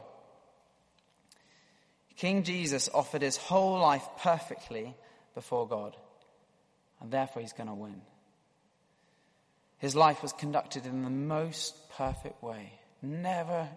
King 2.17 2.43
Jesus 2.43 2.87
offered 2.93 3.23
his 3.23 3.35
whole 3.35 3.79
life 3.79 4.07
perfectly 4.19 4.93
before 5.33 5.67
God 5.67 5.97
and 7.01 7.09
therefore 7.09 7.41
he's 7.41 7.53
going 7.53 7.69
to 7.69 7.73
win. 7.73 7.99
His 9.81 9.95
life 9.95 10.21
was 10.21 10.31
conducted 10.31 10.85
in 10.85 11.01
the 11.01 11.09
most 11.09 11.89
perfect 11.97 12.43
way. 12.43 12.71
Never, 13.01 13.67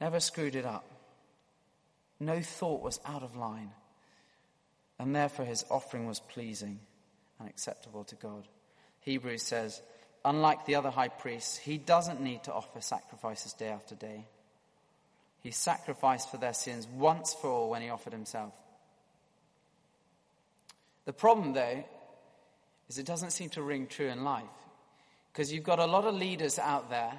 never 0.00 0.20
screwed 0.20 0.54
it 0.54 0.64
up. 0.64 0.84
No 2.20 2.40
thought 2.40 2.80
was 2.80 3.00
out 3.04 3.24
of 3.24 3.34
line. 3.34 3.72
And 4.96 5.14
therefore 5.14 5.44
his 5.44 5.64
offering 5.70 6.06
was 6.06 6.20
pleasing 6.20 6.78
and 7.40 7.48
acceptable 7.48 8.04
to 8.04 8.14
God. 8.14 8.46
Hebrews 9.00 9.42
says, 9.42 9.82
unlike 10.24 10.66
the 10.66 10.76
other 10.76 10.90
high 10.90 11.08
priests, 11.08 11.56
he 11.56 11.76
doesn't 11.76 12.20
need 12.20 12.44
to 12.44 12.52
offer 12.52 12.80
sacrifices 12.80 13.54
day 13.54 13.70
after 13.70 13.96
day. 13.96 14.24
He 15.40 15.50
sacrificed 15.50 16.30
for 16.30 16.36
their 16.36 16.54
sins 16.54 16.86
once 16.86 17.34
for 17.34 17.50
all 17.50 17.70
when 17.70 17.82
he 17.82 17.90
offered 17.90 18.12
himself. 18.12 18.52
The 21.06 21.12
problem, 21.12 21.54
though, 21.54 21.82
is 22.88 22.98
it 22.98 23.06
doesn't 23.06 23.30
seem 23.30 23.48
to 23.50 23.62
ring 23.62 23.88
true 23.88 24.06
in 24.06 24.22
life. 24.22 24.44
Because 25.32 25.52
you've 25.52 25.64
got 25.64 25.78
a 25.78 25.86
lot 25.86 26.04
of 26.04 26.14
leaders 26.14 26.58
out 26.58 26.90
there 26.90 27.12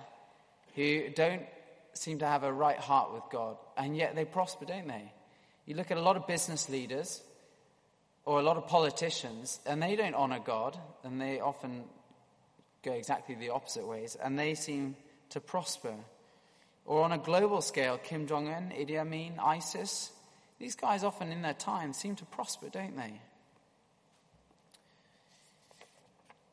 who 0.76 1.10
don't 1.10 1.44
seem 1.94 2.20
to 2.20 2.26
have 2.26 2.44
a 2.44 2.52
right 2.52 2.78
heart 2.78 3.14
with 3.14 3.24
God, 3.32 3.58
and 3.78 3.96
yet 3.96 4.16
they 4.16 4.26
prosper, 4.26 4.66
don't 4.66 4.88
they? 4.88 5.12
You 5.66 5.76
look 5.76 5.92
at 5.92 5.98
a 5.98 6.02
lot 6.02 6.18
of 6.18 6.28
business 6.28 6.70
leaders 6.70 7.22
or 8.26 8.40
a 8.40 8.44
lot 8.44 8.58
of 8.58 8.68
politicians, 8.68 9.60
and 9.66 9.82
they 9.82 9.96
don't 9.96 10.16
honor 10.16 10.40
God, 10.40 10.78
and 11.04 11.20
they 11.20 11.40
often 11.40 11.84
go 12.84 12.94
exactly 12.94 13.36
the 13.36 13.50
opposite 13.50 13.88
ways, 13.88 14.16
and 14.22 14.38
they 14.38 14.54
seem 14.54 14.96
to 15.30 15.40
prosper. 15.40 15.94
Or 16.86 17.04
on 17.04 17.12
a 17.12 17.18
global 17.18 17.62
scale, 17.62 17.98
Kim 17.98 18.28
Jong 18.28 18.48
un, 18.50 18.72
Idi 18.78 19.00
Amin, 19.00 19.40
ISIS, 19.40 20.12
these 20.60 20.76
guys 20.76 21.04
often 21.04 21.32
in 21.32 21.42
their 21.42 21.54
time 21.54 21.94
seem 21.94 22.16
to 22.18 22.26
prosper, 22.26 22.70
don't 22.70 22.96
they? 22.96 23.20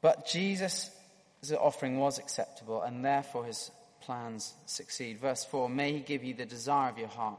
But 0.01 0.27
Jesus' 0.27 0.91
offering 1.53 1.99
was 1.99 2.19
acceptable, 2.19 2.83
and 2.83 3.05
therefore 3.05 3.45
his 3.45 3.71
plans 4.01 4.55
succeed. 4.67 5.21
Verse 5.21 5.45
4 5.45 5.69
May 5.69 5.93
he 5.93 6.01
give 6.01 6.25
you 6.25 6.35
the 6.35 6.47
desire 6.47 6.91
of 6.91 6.99
your 6.99 7.09
heart, 7.09 7.39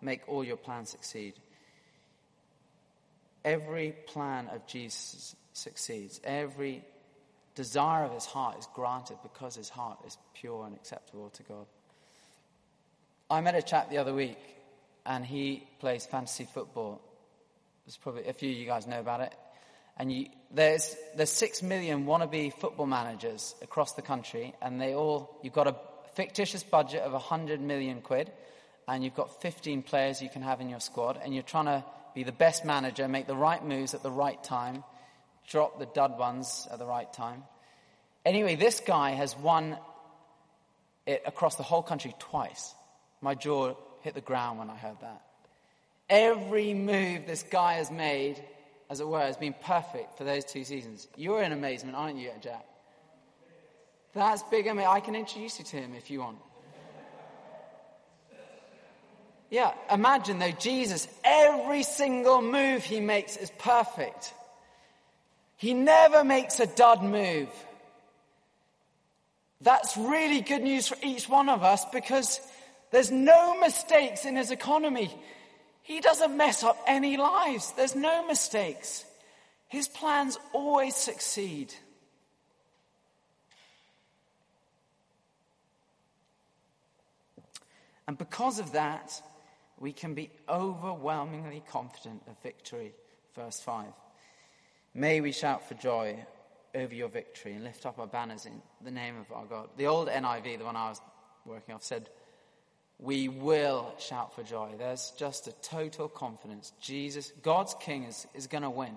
make 0.00 0.28
all 0.28 0.44
your 0.44 0.56
plans 0.56 0.90
succeed. 0.90 1.34
Every 3.44 3.94
plan 4.06 4.48
of 4.48 4.66
Jesus 4.66 5.34
succeeds. 5.52 6.20
Every 6.24 6.84
desire 7.54 8.04
of 8.04 8.12
his 8.12 8.26
heart 8.26 8.58
is 8.58 8.68
granted 8.74 9.16
because 9.22 9.54
his 9.54 9.68
heart 9.68 9.98
is 10.06 10.16
pure 10.34 10.66
and 10.66 10.74
acceptable 10.74 11.30
to 11.30 11.42
God. 11.42 11.66
I 13.30 13.40
met 13.40 13.54
a 13.54 13.62
chap 13.62 13.90
the 13.90 13.98
other 13.98 14.12
week, 14.12 14.38
and 15.06 15.24
he 15.24 15.66
plays 15.78 16.04
fantasy 16.04 16.46
football. 16.52 17.00
There's 17.86 17.96
probably 17.96 18.26
a 18.26 18.32
few 18.32 18.50
of 18.50 18.56
you 18.56 18.66
guys 18.66 18.86
know 18.86 19.00
about 19.00 19.20
it. 19.20 19.34
And 20.00 20.10
you, 20.10 20.28
there's, 20.50 20.96
there's 21.14 21.28
six 21.28 21.62
million 21.62 22.06
wannabe 22.06 22.54
football 22.54 22.86
managers 22.86 23.54
across 23.60 23.92
the 23.92 24.00
country, 24.00 24.54
and 24.62 24.80
they 24.80 24.94
all, 24.94 25.38
you've 25.42 25.52
got 25.52 25.66
a 25.66 25.76
fictitious 26.14 26.62
budget 26.62 27.02
of 27.02 27.12
100 27.12 27.60
million 27.60 28.00
quid, 28.00 28.32
and 28.88 29.04
you've 29.04 29.14
got 29.14 29.42
15 29.42 29.82
players 29.82 30.22
you 30.22 30.30
can 30.30 30.40
have 30.40 30.62
in 30.62 30.70
your 30.70 30.80
squad, 30.80 31.20
and 31.22 31.34
you're 31.34 31.42
trying 31.42 31.66
to 31.66 31.84
be 32.14 32.22
the 32.22 32.32
best 32.32 32.64
manager, 32.64 33.06
make 33.08 33.26
the 33.26 33.36
right 33.36 33.62
moves 33.62 33.92
at 33.92 34.02
the 34.02 34.10
right 34.10 34.42
time, 34.42 34.84
drop 35.46 35.78
the 35.78 35.84
dud 35.84 36.18
ones 36.18 36.66
at 36.72 36.78
the 36.78 36.86
right 36.86 37.12
time. 37.12 37.42
Anyway, 38.24 38.54
this 38.54 38.80
guy 38.80 39.10
has 39.10 39.36
won 39.36 39.76
it 41.04 41.22
across 41.26 41.56
the 41.56 41.62
whole 41.62 41.82
country 41.82 42.14
twice. 42.18 42.74
My 43.20 43.34
jaw 43.34 43.74
hit 44.00 44.14
the 44.14 44.22
ground 44.22 44.60
when 44.60 44.70
I 44.70 44.76
heard 44.76 44.96
that. 45.02 45.20
Every 46.08 46.72
move 46.72 47.26
this 47.26 47.42
guy 47.42 47.74
has 47.74 47.90
made, 47.90 48.42
as 48.90 48.98
it 48.98 49.06
were, 49.06 49.20
has 49.20 49.36
been 49.36 49.54
perfect 49.62 50.18
for 50.18 50.24
those 50.24 50.44
two 50.44 50.64
seasons. 50.64 51.06
You're 51.16 51.42
in 51.42 51.52
amazement, 51.52 51.96
aren't 51.96 52.18
you, 52.18 52.30
Jack? 52.40 52.66
That's 54.12 54.42
big. 54.50 54.66
I 54.66 54.72
mean, 54.72 54.86
I 54.88 54.98
can 54.98 55.14
introduce 55.14 55.60
you 55.60 55.64
to 55.66 55.76
him 55.76 55.94
if 55.94 56.10
you 56.10 56.18
want. 56.18 56.38
Yeah, 59.48 59.72
imagine 59.90 60.38
though, 60.38 60.52
Jesus, 60.52 61.08
every 61.24 61.82
single 61.82 62.42
move 62.42 62.84
he 62.84 63.00
makes 63.00 63.36
is 63.36 63.50
perfect. 63.58 64.32
He 65.56 65.74
never 65.74 66.24
makes 66.24 66.58
a 66.60 66.66
dud 66.66 67.02
move. 67.02 67.48
That's 69.60 69.96
really 69.96 70.40
good 70.40 70.62
news 70.62 70.88
for 70.88 70.96
each 71.02 71.28
one 71.28 71.48
of 71.48 71.62
us 71.62 71.84
because 71.92 72.40
there's 72.90 73.10
no 73.10 73.58
mistakes 73.60 74.24
in 74.24 74.36
his 74.36 74.50
economy. 74.50 75.14
He 75.90 75.98
doesn't 75.98 76.36
mess 76.36 76.62
up 76.62 76.78
any 76.86 77.16
lives. 77.16 77.72
There's 77.72 77.96
no 77.96 78.24
mistakes. 78.24 79.04
His 79.66 79.88
plans 79.88 80.38
always 80.52 80.94
succeed. 80.94 81.74
And 88.06 88.16
because 88.16 88.60
of 88.60 88.70
that, 88.70 89.20
we 89.80 89.92
can 89.92 90.14
be 90.14 90.30
overwhelmingly 90.48 91.64
confident 91.68 92.22
of 92.28 92.40
victory. 92.40 92.94
Verse 93.34 93.58
5. 93.58 93.86
May 94.94 95.20
we 95.20 95.32
shout 95.32 95.66
for 95.66 95.74
joy 95.74 96.24
over 96.72 96.94
your 96.94 97.08
victory 97.08 97.54
and 97.54 97.64
lift 97.64 97.84
up 97.84 97.98
our 97.98 98.06
banners 98.06 98.46
in 98.46 98.62
the 98.84 98.92
name 98.92 99.16
of 99.18 99.32
our 99.32 99.44
God. 99.44 99.70
The 99.76 99.88
old 99.88 100.06
NIV, 100.06 100.58
the 100.58 100.64
one 100.66 100.76
I 100.76 100.90
was 100.90 101.00
working 101.44 101.74
off, 101.74 101.82
said, 101.82 102.08
We 103.02 103.28
will 103.28 103.94
shout 103.98 104.34
for 104.34 104.42
joy. 104.42 104.72
There's 104.76 105.12
just 105.16 105.46
a 105.46 105.52
total 105.62 106.08
confidence. 106.08 106.72
Jesus, 106.80 107.32
God's 107.42 107.74
King, 107.80 108.04
is, 108.04 108.26
is 108.34 108.46
going 108.46 108.62
to 108.62 108.70
win. 108.70 108.94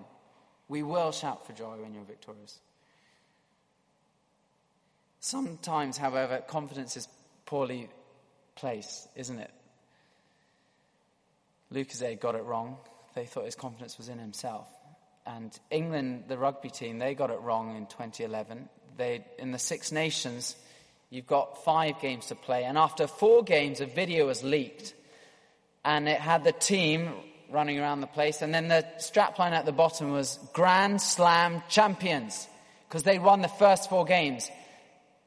We 0.68 0.82
will 0.82 1.10
shout 1.10 1.46
for 1.46 1.52
joy 1.54 1.76
when 1.80 1.94
you're 1.94 2.04
victorious. 2.04 2.58
Sometimes, 5.20 5.96
however, 5.96 6.42
confidence 6.46 6.98
is 6.98 7.08
poorly 7.46 7.88
placed, 8.56 9.08
isn't 9.16 9.38
it? 9.38 9.50
Lucozade 11.72 12.20
got 12.20 12.34
it 12.34 12.44
wrong. 12.44 12.76
They 13.14 13.24
thought 13.24 13.46
his 13.46 13.54
confidence 13.54 13.96
was 13.96 14.10
in 14.10 14.18
himself. 14.18 14.68
And 15.26 15.58
England, 15.70 16.24
the 16.28 16.36
rugby 16.36 16.68
team, 16.68 16.98
they 16.98 17.14
got 17.14 17.30
it 17.30 17.40
wrong 17.40 17.76
in 17.76 17.86
2011. 17.86 18.68
They, 18.98 19.24
in 19.38 19.50
the 19.50 19.58
Six 19.58 19.92
Nations, 19.92 20.56
you've 21.14 21.26
got 21.28 21.64
five 21.64 22.00
games 22.00 22.26
to 22.26 22.34
play. 22.34 22.64
And 22.64 22.76
after 22.76 23.06
four 23.06 23.44
games, 23.44 23.80
a 23.80 23.86
video 23.86 24.26
was 24.26 24.42
leaked. 24.42 24.94
And 25.84 26.08
it 26.08 26.18
had 26.18 26.42
the 26.42 26.52
team 26.52 27.12
running 27.50 27.78
around 27.78 28.00
the 28.00 28.08
place. 28.08 28.42
And 28.42 28.52
then 28.52 28.66
the 28.66 28.84
strapline 28.98 29.52
at 29.52 29.64
the 29.64 29.72
bottom 29.72 30.10
was 30.10 30.40
Grand 30.52 31.00
Slam 31.00 31.62
champions. 31.68 32.48
Because 32.88 33.04
they 33.04 33.20
won 33.20 33.42
the 33.42 33.48
first 33.48 33.88
four 33.88 34.04
games. 34.04 34.50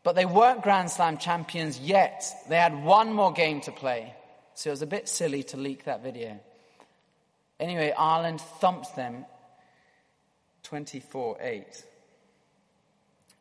But 0.03 0.15
they 0.15 0.25
weren't 0.25 0.62
Grand 0.62 0.91
Slam 0.91 1.17
champions 1.17 1.79
yet. 1.79 2.25
They 2.50 2.58
had 2.58 2.84
one 2.84 3.13
more 3.13 3.32
game 3.32 3.62
to 3.62 3.72
play. 3.72 4.13
So 4.56 4.70
it 4.70 4.74
was 4.74 4.82
a 4.82 4.88
bit 4.88 5.08
silly 5.08 5.44
to 5.44 5.58
leak 5.58 5.86
that 5.86 6.03
video. 6.03 6.38
Anyway, 7.62 7.94
Ireland 7.98 8.41
thumped 8.41 8.96
them 8.98 9.25
24 10.63 11.38
8. 11.39 11.84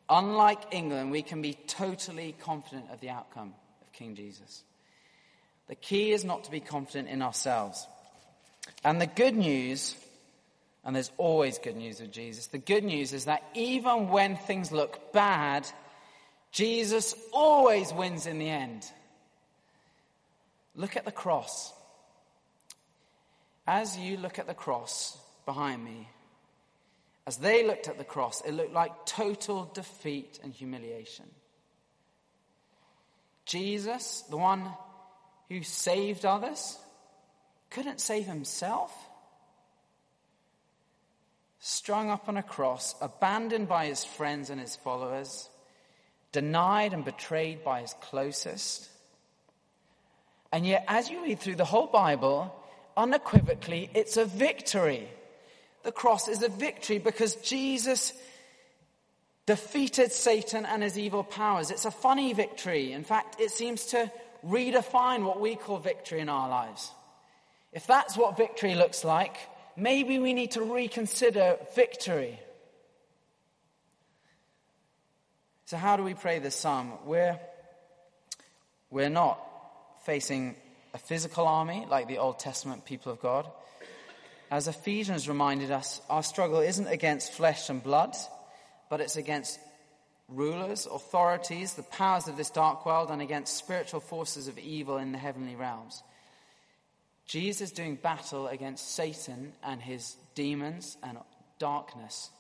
Unlike 0.09 0.73
England, 0.73 1.11
we 1.11 1.23
can 1.23 1.43
be 1.43 1.55
totally 1.67 2.35
confident 2.41 2.87
of 2.93 3.01
the 3.01 3.11
outcome 3.11 3.55
of 3.83 3.93
King 3.93 4.15
Jesus. 4.15 4.63
The 5.69 5.75
key 5.75 6.13
is 6.13 6.25
not 6.25 6.45
to 6.45 6.51
be 6.51 6.61
confident 6.61 7.09
in 7.09 7.23
ourselves. 7.23 7.87
And 8.85 9.01
the 9.01 9.07
good 9.07 9.35
news, 9.35 9.97
and 10.85 10.95
there's 10.95 11.11
always 11.19 11.59
good 11.59 11.77
news 11.77 12.01
with 12.01 12.13
Jesus, 12.13 12.47
the 12.47 12.59
good 12.59 12.85
news 12.85 13.13
is 13.13 13.25
that 13.25 13.43
even 13.55 14.09
when 14.09 14.37
things 14.37 14.71
look 14.71 15.13
bad, 15.13 15.67
Jesus 16.53 17.15
always 17.33 17.93
wins 17.93 18.27
in 18.27 18.39
the 18.39 18.49
end. 18.49 18.87
Look 20.77 20.97
at 20.97 21.05
the 21.05 21.13
cross. 21.13 21.73
As 23.67 23.99
you 23.99 24.17
look 24.19 24.39
at 24.39 24.47
the 24.47 24.55
cross 24.55 25.19
behind 25.45 25.85
me, 25.85 26.09
as 27.27 27.39
they 27.39 27.67
looked 27.67 27.89
at 27.89 27.99
the 27.99 28.05
cross, 28.05 28.41
it 28.43 28.53
looked 28.53 28.73
like 28.73 29.05
total 29.05 29.71
defeat 29.75 30.39
and 30.43 30.53
humiliation. 30.53 31.27
Jesus, 33.45 34.23
the 34.31 34.37
one 34.37 34.69
who 35.49 35.63
saved 35.63 36.25
others, 36.25 36.79
couldn't 37.71 38.01
save 38.01 38.27
himself. 38.27 38.93
Strung 41.59 42.11
up 42.11 42.29
on 42.29 42.37
a 42.37 42.43
cross, 42.43 42.95
abandoned 43.01 43.69
by 43.69 43.87
his 43.87 44.05
friends 44.05 44.51
and 44.51 44.61
his 44.61 44.77
followers, 44.77 45.49
denied 46.31 46.93
and 46.93 47.05
betrayed 47.05 47.65
by 47.65 47.81
his 47.81 47.95
closest. 48.03 48.89
And 50.53 50.65
yet, 50.65 50.85
as 50.87 51.11
you 51.11 51.25
read 51.25 51.41
through 51.41 51.57
the 51.57 51.65
whole 51.65 51.89
Bible, 51.89 52.55
unequivocally, 52.97 53.91
it's 53.95 54.17
a 54.17 54.25
victory 54.25 55.09
the 55.87 55.93
cross 55.93 56.27
is 56.27 56.43
a 56.43 56.49
victory 56.49 56.99
because 56.99 57.37
Jesus 57.37 58.13
defeated 59.47 60.11
Satan 60.11 60.67
and 60.67 60.83
his 60.83 60.99
evil 60.99 61.23
powers. 61.23 61.71
It's 61.71 61.85
a 61.85 61.93
funny 61.93 62.33
victory. 62.33 62.91
In 62.93 63.05
fact, 63.05 63.41
it 63.41 63.53
seems 63.53 63.87
to 63.87 64.11
redefine 64.45 65.23
what 65.25 65.41
we 65.41 65.55
call 65.55 65.79
victory 65.79 66.19
in 66.19 66.29
our 66.29 66.49
lives. 66.49 66.91
If 67.73 67.87
that's 67.87 68.17
what 68.17 68.37
victory 68.37 68.75
looks 68.75 69.05
like, 69.05 69.37
maybe 69.77 70.19
we 70.19 70.35
need 70.35 70.51
to 70.53 70.63
reconsider 70.63 71.57
victory. 71.77 72.41
So, 75.67 75.77
how 75.77 75.97
do 75.97 76.03
we 76.03 76.15
pray 76.15 76.41
this 76.41 76.57
psalm? 76.57 76.95
We're, 77.05 77.39
we're 78.91 79.09
not 79.09 79.39
facing 80.05 80.57
a 80.95 80.99
physical 80.99 81.47
army 81.47 81.87
like 81.89 82.09
the 82.09 82.19
Old 82.19 82.41
Testament 82.41 82.85
people 82.85 83.13
of 83.13 83.21
God. 83.21 83.49
As 84.51 84.69
Ephesians 84.69 85.29
reminded 85.29 85.71
us, 85.71 86.01
our 86.09 86.23
struggle 86.23 86.61
isn't 86.61 86.87
against 86.87 87.33
flesh 87.33 87.69
and 87.69 87.83
blood, 87.83 88.17
but 88.89 89.01
it's 89.01 89.17
against 89.17 89.59
rulers, 90.29 90.87
authorities, 90.87 91.75
the 91.75 91.83
powers 91.83 92.29
of 92.29 92.37
this 92.37 92.51
dark 92.51 92.87
world, 92.87 93.11
and 93.11 93.21
against 93.21 93.57
spiritual 93.57 94.01
forces 94.01 94.49
of 94.49 94.59
evil 94.59 94.99
in 94.99 95.13
the 95.13 95.19
heavenly 95.19 95.57
realms. 95.57 96.03
Jesus 97.27 97.73
doing 97.73 97.97
battle 97.97 98.47
against 98.47 98.95
Satan 98.95 99.53
and 99.65 99.83
his 99.83 100.17
demons 100.37 100.97
and 101.03 101.19
darkness. 101.59 102.31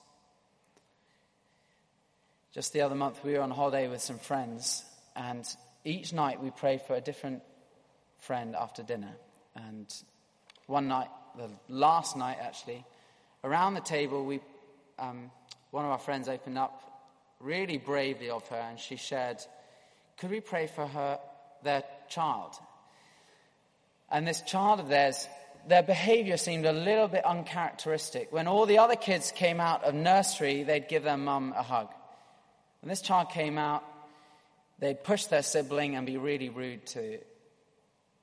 Just 2.53 2.73
the 2.73 2.83
other 2.83 2.95
month, 2.95 3.23
we 3.25 3.33
were 3.33 3.41
on 3.41 3.51
holiday 3.51 3.89
with 3.89 4.01
some 4.01 4.19
friends, 4.19 4.85
and 5.17 5.45
each 5.85 6.13
night 6.13 6.41
we 6.41 6.51
prayed 6.51 6.83
for 6.83 6.95
a 6.95 7.01
different 7.01 7.43
friend 8.19 8.55
after 8.55 8.83
dinner. 8.83 9.15
And 9.57 9.93
one 10.67 10.89
night, 10.89 11.09
the 11.37 11.51
last 11.69 12.17
night 12.17 12.39
actually, 12.41 12.85
around 13.45 13.75
the 13.75 13.81
table, 13.81 14.25
we, 14.25 14.41
um, 14.99 15.31
one 15.71 15.85
of 15.85 15.91
our 15.91 15.99
friends 15.99 16.29
opened 16.29 16.59
up 16.59 16.83
really 17.41 17.79
bravely 17.79 18.31
of 18.31 18.47
her 18.49 18.57
and 18.57 18.79
she 18.79 18.97
shared, 18.97 19.39
could 20.19 20.31
we 20.31 20.41
pray 20.41 20.67
for 20.67 20.87
her, 20.87 21.19
their 21.63 21.85
child? 22.09 22.55
And 24.11 24.27
this 24.27 24.41
child 24.43 24.81
of 24.81 24.89
theirs, 24.89 25.29
their 25.69 25.83
behavior 25.83 26.37
seemed 26.37 26.65
a 26.65 26.73
little 26.73 27.09
bit 27.09 27.25
uncharacteristic. 27.25 28.33
When 28.33 28.47
all 28.47 28.67
the 28.67 28.79
other 28.79 28.97
kids 28.97 29.33
came 29.33 29.61
out 29.61 29.85
of 29.85 29.95
nursery, 29.95 30.63
they'd 30.63 30.89
give 30.89 31.03
their 31.03 31.17
mum 31.17 31.55
a 31.57 31.63
hug. 31.63 31.89
When 32.81 32.89
this 32.89 33.03
child 33.03 33.31
came 33.31 33.59
out, 33.59 33.85
they'd 34.79 35.03
push 35.03 35.25
their 35.27 35.43
sibling 35.43 35.97
and 35.97 36.07
be 36.07 36.17
really 36.17 36.49
rude 36.49 36.87
to 36.87 37.19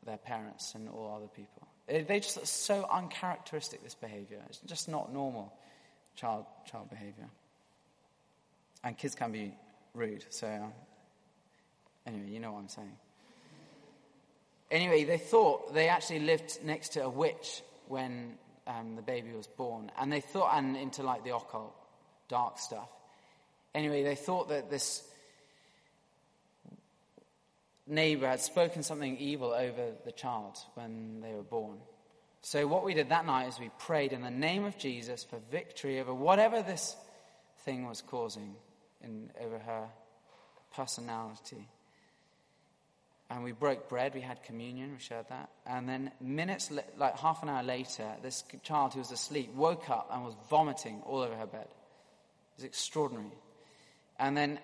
their 0.05 0.17
parents 0.17 0.73
and 0.75 0.89
all 0.89 1.13
other 1.15 1.27
people. 1.27 1.67
They 1.87 2.19
just 2.19 2.37
are 2.37 2.45
so 2.45 2.87
uncharacteristic, 2.89 3.83
this 3.83 3.95
behavior. 3.95 4.39
It's 4.47 4.59
just 4.59 4.87
not 4.87 5.11
normal 5.11 5.53
child, 6.15 6.45
child 6.69 6.89
behavior. 6.89 7.27
And 8.83 8.97
kids 8.97 9.15
can 9.15 9.31
be 9.31 9.53
rude, 9.93 10.25
so 10.29 10.47
uh, 10.47 10.67
anyway, 12.05 12.29
you 12.29 12.39
know 12.39 12.53
what 12.53 12.59
I'm 12.59 12.69
saying. 12.69 12.97
Anyway, 14.71 15.03
they 15.03 15.17
thought 15.17 15.73
they 15.73 15.87
actually 15.87 16.19
lived 16.19 16.59
next 16.63 16.89
to 16.93 17.03
a 17.03 17.09
witch 17.09 17.61
when 17.87 18.33
um, 18.65 18.95
the 18.95 19.01
baby 19.01 19.31
was 19.33 19.47
born, 19.47 19.91
and 19.99 20.11
they 20.11 20.21
thought, 20.21 20.51
and 20.55 20.75
into 20.75 21.03
like 21.03 21.23
the 21.23 21.35
occult, 21.35 21.75
dark 22.27 22.57
stuff. 22.57 22.89
Anyway, 23.75 24.03
they 24.03 24.15
thought 24.15 24.49
that 24.49 24.69
this 24.69 25.03
neighbor 27.87 28.27
had 28.27 28.41
spoken 28.41 28.83
something 28.83 29.17
evil 29.17 29.53
over 29.53 29.91
the 30.05 30.11
child 30.11 30.57
when 30.75 31.21
they 31.21 31.33
were 31.33 31.43
born. 31.43 31.77
So, 32.41 32.67
what 32.67 32.83
we 32.83 32.93
did 32.93 33.09
that 33.09 33.25
night 33.25 33.47
is 33.47 33.59
we 33.59 33.71
prayed 33.79 34.11
in 34.11 34.21
the 34.21 34.31
name 34.31 34.65
of 34.65 34.77
Jesus 34.77 35.23
for 35.23 35.39
victory 35.49 35.99
over 35.99 36.13
whatever 36.13 36.61
this 36.61 36.95
thing 37.59 37.87
was 37.87 38.01
causing 38.01 38.55
in, 39.01 39.29
over 39.39 39.59
her 39.59 39.87
personality. 40.75 41.67
and 43.29 43.43
we 43.43 43.51
broke 43.51 43.89
bread. 43.89 44.13
We 44.13 44.21
had 44.21 44.43
communion. 44.43 44.91
We 44.91 44.99
shared 44.99 45.27
that. 45.29 45.49
And 45.65 45.87
then 45.87 46.11
minutes, 46.19 46.71
like 46.97 47.17
half 47.17 47.41
an 47.43 47.49
hour 47.49 47.63
later, 47.63 48.11
this 48.21 48.43
child 48.61 48.93
who 48.93 48.99
was 48.99 49.11
asleep 49.11 49.53
woke 49.53 49.89
up 49.89 50.09
and 50.11 50.23
was 50.23 50.35
vomiting 50.49 51.01
all 51.05 51.21
over 51.21 51.35
her 51.35 51.47
bed. 51.47 51.67
It 51.67 52.57
was 52.57 52.65
extraordinary. 52.65 53.31
And 54.19 54.35
then 54.37 54.59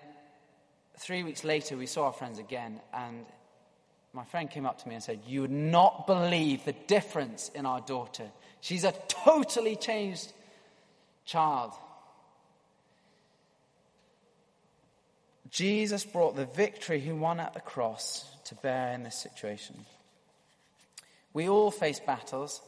three 0.98 1.22
weeks 1.22 1.44
later, 1.44 1.76
we 1.76 1.86
saw 1.86 2.06
our 2.06 2.12
friends 2.12 2.38
again, 2.38 2.80
and 2.92 3.24
my 4.12 4.24
friend 4.24 4.50
came 4.50 4.66
up 4.66 4.82
to 4.82 4.88
me 4.88 4.94
and 4.94 5.04
said, 5.04 5.20
You 5.26 5.42
would 5.42 5.50
not 5.50 6.06
believe 6.06 6.64
the 6.64 6.74
difference 6.86 7.50
in 7.54 7.66
our 7.66 7.80
daughter. 7.80 8.30
She's 8.60 8.84
a 8.84 8.94
totally 9.08 9.76
changed 9.76 10.32
child. 11.24 11.72
Jesus 15.50 16.04
brought 16.04 16.36
the 16.36 16.46
victory 16.46 17.00
he 17.00 17.12
won 17.12 17.40
at 17.40 17.54
the 17.54 17.60
cross 17.60 18.24
to 18.44 18.54
bear 18.56 18.92
in 18.92 19.02
this 19.02 19.16
situation. 19.16 19.76
We 21.32 21.48
all 21.48 21.70
face 21.70 22.00
battles. 22.00 22.60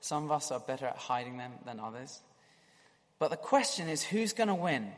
Some 0.00 0.24
of 0.24 0.32
us 0.32 0.50
are 0.50 0.60
better 0.60 0.86
at 0.86 0.96
hiding 0.96 1.36
them 1.36 1.52
than 1.66 1.80
others. 1.80 2.20
But 3.18 3.30
the 3.30 3.36
question 3.36 3.88
is 3.88 4.02
who's 4.02 4.32
going 4.32 4.48
to 4.48 4.54
win? 4.54 4.90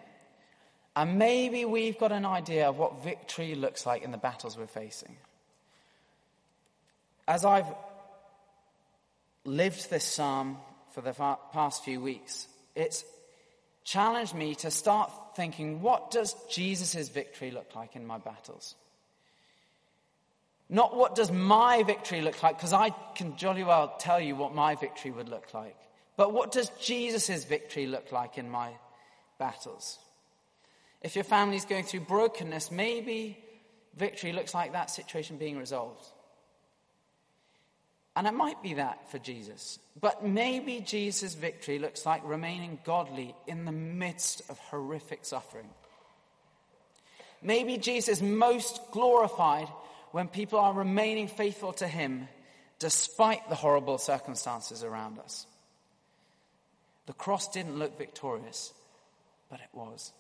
And 0.94 1.18
maybe 1.18 1.64
we've 1.64 1.98
got 1.98 2.12
an 2.12 2.26
idea 2.26 2.68
of 2.68 2.78
what 2.78 3.02
victory 3.02 3.54
looks 3.54 3.86
like 3.86 4.02
in 4.02 4.10
the 4.10 4.18
battles 4.18 4.58
we're 4.58 4.66
facing. 4.66 5.16
As 7.26 7.44
I've 7.44 7.72
lived 9.44 9.88
this 9.90 10.04
psalm 10.04 10.58
for 10.92 11.00
the 11.00 11.12
past 11.12 11.84
few 11.84 12.00
weeks, 12.00 12.46
it's 12.74 13.04
challenged 13.84 14.34
me 14.34 14.54
to 14.56 14.70
start 14.70 15.10
thinking 15.34 15.80
what 15.80 16.10
does 16.10 16.34
Jesus' 16.50 17.08
victory 17.08 17.50
look 17.50 17.74
like 17.74 17.96
in 17.96 18.06
my 18.06 18.18
battles? 18.18 18.74
Not 20.68 20.96
what 20.96 21.14
does 21.14 21.30
my 21.30 21.82
victory 21.82 22.20
look 22.20 22.42
like, 22.42 22.56
because 22.56 22.72
I 22.72 22.90
can 23.14 23.36
jolly 23.36 23.64
well 23.64 23.94
tell 23.98 24.20
you 24.20 24.36
what 24.36 24.54
my 24.54 24.74
victory 24.74 25.10
would 25.10 25.28
look 25.28 25.52
like. 25.54 25.76
But 26.16 26.32
what 26.32 26.52
does 26.52 26.70
Jesus' 26.80 27.44
victory 27.44 27.86
look 27.86 28.12
like 28.12 28.38
in 28.38 28.50
my 28.50 28.72
battles? 29.38 29.98
If 31.02 31.16
your 31.16 31.24
family's 31.24 31.64
going 31.64 31.84
through 31.84 32.00
brokenness, 32.00 32.70
maybe 32.70 33.38
victory 33.96 34.32
looks 34.32 34.54
like 34.54 34.72
that 34.72 34.90
situation 34.90 35.36
being 35.36 35.58
resolved. 35.58 36.04
And 38.14 38.26
it 38.26 38.34
might 38.34 38.62
be 38.62 38.74
that 38.74 39.10
for 39.10 39.18
Jesus. 39.18 39.78
But 40.00 40.24
maybe 40.24 40.80
Jesus' 40.80 41.34
victory 41.34 41.78
looks 41.78 42.04
like 42.04 42.22
remaining 42.24 42.78
godly 42.84 43.34
in 43.46 43.64
the 43.64 43.72
midst 43.72 44.42
of 44.50 44.58
horrific 44.58 45.24
suffering. 45.24 45.68
Maybe 47.42 47.78
Jesus 47.78 48.18
is 48.18 48.22
most 48.22 48.80
glorified 48.92 49.68
when 50.12 50.28
people 50.28 50.58
are 50.58 50.72
remaining 50.72 51.26
faithful 51.26 51.72
to 51.74 51.88
Him 51.88 52.28
despite 52.78 53.48
the 53.48 53.54
horrible 53.54 53.98
circumstances 53.98 54.84
around 54.84 55.18
us. 55.18 55.46
The 57.06 57.12
cross 57.12 57.48
didn't 57.48 57.78
look 57.78 57.96
victorious, 57.98 58.72
but 59.50 59.60
it 59.60 59.68
was. 59.72 60.12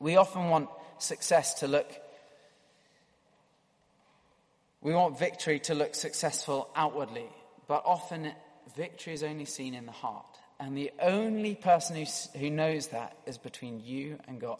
We 0.00 0.16
often 0.16 0.48
want 0.48 0.68
success 0.98 1.54
to 1.60 1.68
look, 1.68 1.90
we 4.80 4.94
want 4.94 5.18
victory 5.18 5.58
to 5.60 5.74
look 5.74 5.94
successful 5.94 6.68
outwardly, 6.76 7.26
but 7.66 7.82
often 7.84 8.32
victory 8.76 9.12
is 9.12 9.22
only 9.22 9.44
seen 9.44 9.74
in 9.74 9.86
the 9.86 9.92
heart. 9.92 10.26
And 10.60 10.76
the 10.76 10.90
only 11.00 11.54
person 11.54 11.96
who, 11.96 12.04
who 12.38 12.50
knows 12.50 12.88
that 12.88 13.16
is 13.26 13.38
between 13.38 13.80
you 13.80 14.18
and 14.26 14.40
God. 14.40 14.58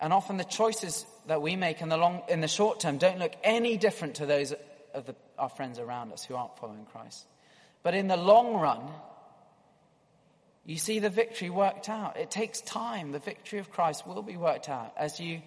And 0.00 0.12
often 0.12 0.36
the 0.36 0.44
choices 0.44 1.06
that 1.26 1.40
we 1.40 1.56
make 1.56 1.80
in 1.80 1.88
the, 1.88 1.96
long, 1.96 2.22
in 2.28 2.40
the 2.40 2.48
short 2.48 2.80
term 2.80 2.98
don't 2.98 3.18
look 3.18 3.32
any 3.42 3.76
different 3.76 4.16
to 4.16 4.26
those 4.26 4.52
of 4.92 5.06
the, 5.06 5.14
our 5.38 5.48
friends 5.48 5.78
around 5.78 6.12
us 6.12 6.24
who 6.24 6.34
aren't 6.34 6.58
following 6.58 6.86
Christ. 6.86 7.24
But 7.82 7.94
in 7.94 8.08
the 8.08 8.16
long 8.16 8.54
run, 8.54 8.82
you 10.66 10.76
see 10.76 10.98
the 10.98 11.10
victory 11.10 11.48
worked 11.48 11.88
out. 11.88 12.16
It 12.16 12.30
takes 12.30 12.60
time. 12.60 13.12
The 13.12 13.20
victory 13.20 13.60
of 13.60 13.70
Christ 13.70 14.04
will 14.04 14.22
be 14.22 14.36
worked 14.36 14.68
out 14.68 14.92
as 14.96 15.20
you 15.20 15.40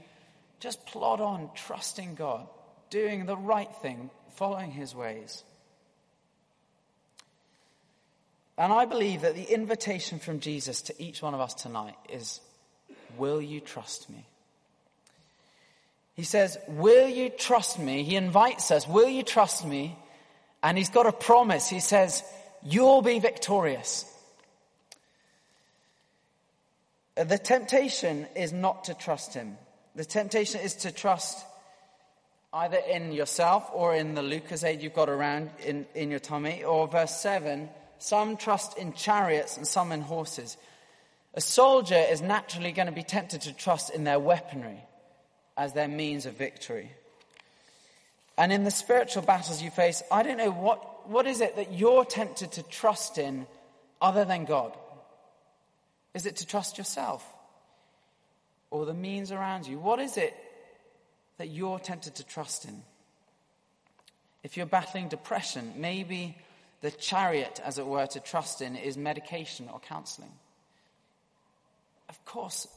just 0.62 0.86
plod 0.86 1.20
on, 1.20 1.50
trusting 1.56 2.16
God, 2.16 2.48
doing 2.90 3.26
the 3.26 3.36
right 3.36 3.74
thing, 3.82 4.10
following 4.36 4.72
his 4.72 4.96
ways. 4.96 5.44
And 8.58 8.72
I 8.72 8.86
believe 8.86 9.22
that 9.22 9.36
the 9.36 9.44
invitation 9.44 10.20
from 10.20 10.40
Jesus 10.40 10.82
to 10.84 11.02
each 11.02 11.22
one 11.22 11.34
of 11.34 11.42
us 11.42 11.54
tonight 11.54 11.96
is 12.10 12.40
Will 13.18 13.42
you 13.42 13.60
trust 13.60 14.10
me? 14.10 14.26
He 16.16 16.24
says, 16.24 16.58
Will 16.68 17.08
you 17.08 17.30
trust 17.30 17.78
me? 17.78 18.04
He 18.04 18.16
invites 18.16 18.72
us, 18.72 18.88
Will 18.88 19.10
you 19.10 19.24
trust 19.24 19.66
me? 19.66 19.98
And 20.64 20.78
he's 20.78 20.90
got 20.90 21.08
a 21.08 21.14
promise. 21.14 21.68
He 21.68 21.80
says, 21.82 22.24
You'll 22.64 23.02
be 23.02 23.20
victorious. 23.20 24.06
The 27.28 27.38
temptation 27.38 28.28
is 28.36 28.54
not 28.54 28.86
to 28.86 28.94
trust 28.94 29.34
him. 29.34 29.58
The 29.96 30.06
temptation 30.06 30.62
is 30.62 30.76
to 30.76 30.92
trust 30.92 31.46
either 32.54 32.78
in 32.78 33.12
yourself 33.12 33.70
or 33.74 33.94
in 33.94 34.16
the 34.16 34.22
Lucozade 34.22 34.82
you've 34.82 34.94
got 34.94 35.10
around 35.10 35.50
in, 35.66 35.86
in 35.94 36.12
your 36.12 36.22
tummy. 36.22 36.64
Or 36.64 36.88
verse 36.88 37.20
7 37.20 37.70
some 38.00 38.38
trust 38.38 38.78
in 38.78 38.94
chariots 38.94 39.58
and 39.58 39.68
some 39.68 39.92
in 39.92 40.00
horses. 40.00 40.56
A 41.34 41.42
soldier 41.42 42.02
is 42.10 42.22
naturally 42.22 42.72
going 42.72 42.86
to 42.86 42.94
be 42.94 43.04
tempted 43.04 43.42
to 43.42 43.54
trust 43.54 43.90
in 43.90 44.06
their 44.06 44.20
weaponry 44.20 44.80
as 45.58 45.74
their 45.74 45.90
means 45.90 46.26
of 46.26 46.38
victory. 46.38 46.90
And 48.38 48.54
in 48.54 48.64
the 48.64 48.72
spiritual 48.72 49.24
battles 49.24 49.62
you 49.62 49.70
face, 49.70 50.02
I 50.10 50.24
don't 50.24 50.38
know 50.38 50.52
what, 50.52 51.10
what 51.10 51.28
is 51.28 51.42
it 51.42 51.58
that 51.58 51.74
you're 51.74 52.06
tempted 52.06 52.54
to 52.54 52.64
trust 52.64 53.18
in 53.18 53.46
other 54.02 54.24
than 54.24 54.46
God? 54.46 54.74
Is 56.20 56.26
it 56.26 56.36
to 56.36 56.46
trust 56.46 56.78
yourself 56.78 57.26
or 58.72 58.86
the 58.86 58.94
means 58.94 59.32
around 59.32 59.66
you? 59.66 59.80
What 59.80 60.00
is 60.00 60.18
it 60.18 60.36
that 61.38 61.48
you're 61.48 61.80
tempted 61.80 62.16
to 62.16 62.26
trust 62.26 62.66
in? 62.66 62.84
If 64.44 64.58
you're 64.58 64.66
battling 64.66 65.08
depression, 65.08 65.72
maybe 65.78 66.38
the 66.82 66.92
chariot, 66.92 67.62
as 67.64 67.78
it 67.78 67.86
were, 67.86 68.06
to 68.06 68.20
trust 68.20 68.62
in 68.62 68.76
is 68.76 68.98
medication 68.98 69.70
or 69.72 69.80
counseling. 69.80 70.34
Of 72.10 72.26
course, 72.26 72.68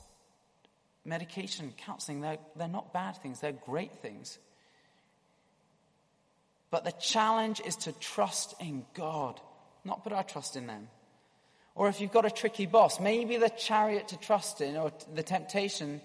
medication, 1.05 1.75
counseling, 1.79 2.21
they're, 2.21 2.39
they're 2.55 2.69
not 2.69 2.93
bad 2.93 3.17
things, 3.17 3.41
they're 3.41 3.51
great 3.51 3.97
things. 3.97 4.39
But 6.71 6.85
the 6.85 6.93
challenge 6.93 7.61
is 7.67 7.75
to 7.79 7.93
trust 7.95 8.55
in 8.61 8.85
God, 8.95 9.41
not 9.85 10.05
put 10.05 10.13
our 10.13 10.23
trust 10.23 10.55
in 10.55 10.69
them. 10.69 10.87
Or 11.75 11.89
if 11.89 12.01
you've 12.01 12.13
got 12.13 12.27
a 12.27 12.31
tricky 12.31 12.67
boss, 12.67 13.01
maybe 13.01 13.37
the 13.37 13.49
chariot 13.49 14.09
to 14.09 14.19
trust 14.19 14.61
in 14.61 14.77
or 14.77 14.93
the 15.15 15.23
temptation 15.23 16.01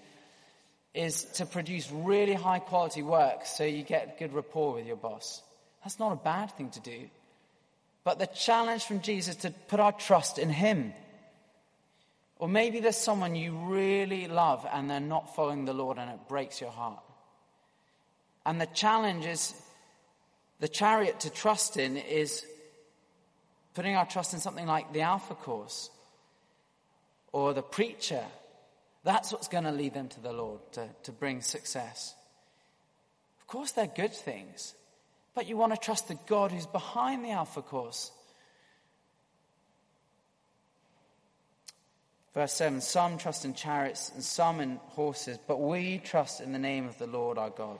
is 0.94 1.24
to 1.34 1.46
produce 1.46 1.90
really 1.90 2.32
high 2.32 2.58
quality 2.58 3.02
work 3.02 3.44
so 3.44 3.64
you 3.64 3.82
get 3.82 4.18
good 4.18 4.32
rapport 4.32 4.74
with 4.74 4.86
your 4.86 4.96
boss. 4.96 5.42
That's 5.84 5.98
not 5.98 6.12
a 6.12 6.16
bad 6.16 6.50
thing 6.52 6.70
to 6.70 6.80
do. 6.80 7.08
But 8.04 8.18
the 8.18 8.26
challenge 8.26 8.84
from 8.84 9.02
Jesus 9.02 9.36
to 9.36 9.50
put 9.50 9.80
our 9.80 9.92
trust 9.92 10.38
in 10.38 10.48
Him 10.48 10.94
or 12.38 12.48
maybe 12.48 12.80
there's 12.80 12.96
someone 12.96 13.34
you 13.34 13.52
really 13.52 14.28
love 14.28 14.66
and 14.72 14.88
they're 14.88 15.00
not 15.00 15.34
following 15.34 15.64
the 15.64 15.72
Lord 15.72 15.98
and 15.98 16.10
it 16.10 16.28
breaks 16.28 16.60
your 16.60 16.70
heart. 16.70 17.02
And 18.46 18.60
the 18.60 18.66
challenge 18.66 19.26
is 19.26 19.54
the 20.60 20.68
chariot 20.68 21.20
to 21.20 21.30
trust 21.30 21.76
in 21.76 21.96
is 21.96 22.46
putting 23.78 23.94
our 23.94 24.06
trust 24.06 24.34
in 24.34 24.40
something 24.40 24.66
like 24.66 24.92
the 24.92 25.02
Alpha 25.02 25.36
Course 25.36 25.88
or 27.30 27.54
the 27.54 27.62
preacher. 27.62 28.24
That's 29.04 29.30
what's 29.30 29.46
going 29.46 29.62
to 29.62 29.70
lead 29.70 29.94
them 29.94 30.08
to 30.08 30.20
the 30.20 30.32
Lord 30.32 30.58
to, 30.72 30.88
to 31.04 31.12
bring 31.12 31.42
success. 31.42 32.12
Of 33.40 33.46
course, 33.46 33.70
they're 33.70 33.86
good 33.86 34.12
things, 34.12 34.74
but 35.32 35.46
you 35.46 35.56
want 35.56 35.74
to 35.74 35.78
trust 35.78 36.08
the 36.08 36.18
God 36.26 36.50
who's 36.50 36.66
behind 36.66 37.24
the 37.24 37.30
Alpha 37.30 37.62
Course 37.62 38.10
Verse 42.34 42.52
7 42.52 42.80
Some 42.80 43.16
trust 43.18 43.44
in 43.44 43.54
chariots 43.54 44.10
and 44.12 44.24
some 44.24 44.60
in 44.60 44.80
horses, 44.88 45.38
but 45.46 45.60
we 45.60 45.98
trust 45.98 46.40
in 46.40 46.52
the 46.52 46.58
name 46.58 46.86
of 46.88 46.98
the 46.98 47.06
Lord 47.06 47.38
our 47.38 47.50
God. 47.50 47.78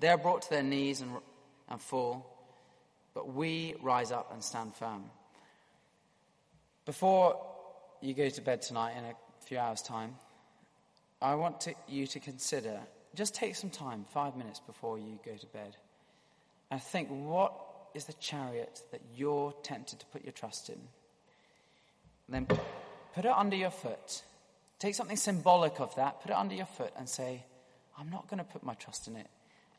They 0.00 0.08
are 0.08 0.18
brought 0.18 0.42
to 0.42 0.50
their 0.50 0.64
knees 0.64 1.02
and, 1.02 1.12
and 1.68 1.80
fall, 1.80 2.39
but 3.14 3.34
we 3.34 3.74
rise 3.82 4.12
up 4.12 4.32
and 4.32 4.42
stand 4.42 4.74
firm. 4.74 5.04
Before 6.86 7.40
you 8.00 8.14
go 8.14 8.28
to 8.28 8.40
bed 8.40 8.62
tonight 8.62 8.94
in 8.96 9.04
a 9.04 9.14
few 9.44 9.58
hours' 9.58 9.82
time, 9.82 10.14
I 11.20 11.34
want 11.34 11.60
to, 11.62 11.74
you 11.88 12.06
to 12.08 12.20
consider 12.20 12.80
just 13.14 13.34
take 13.34 13.56
some 13.56 13.70
time, 13.70 14.04
five 14.12 14.36
minutes 14.36 14.60
before 14.60 14.98
you 14.98 15.18
go 15.24 15.36
to 15.36 15.46
bed, 15.48 15.76
and 16.70 16.80
think 16.80 17.08
what 17.08 17.52
is 17.92 18.04
the 18.04 18.12
chariot 18.14 18.82
that 18.92 19.00
you're 19.16 19.52
tempted 19.64 19.98
to 19.98 20.06
put 20.06 20.22
your 20.22 20.32
trust 20.32 20.68
in? 20.68 20.78
And 22.28 22.46
then 22.46 22.58
Put 23.14 23.24
it 23.24 23.32
under 23.32 23.56
your 23.56 23.70
foot. 23.70 24.22
Take 24.78 24.94
something 24.94 25.16
symbolic 25.16 25.80
of 25.80 25.94
that, 25.96 26.22
put 26.22 26.30
it 26.30 26.36
under 26.36 26.54
your 26.54 26.66
foot, 26.66 26.92
and 26.96 27.08
say, 27.08 27.44
I'm 27.98 28.10
not 28.10 28.28
going 28.28 28.38
to 28.38 28.44
put 28.44 28.62
my 28.62 28.74
trust 28.74 29.08
in 29.08 29.16
it. 29.16 29.26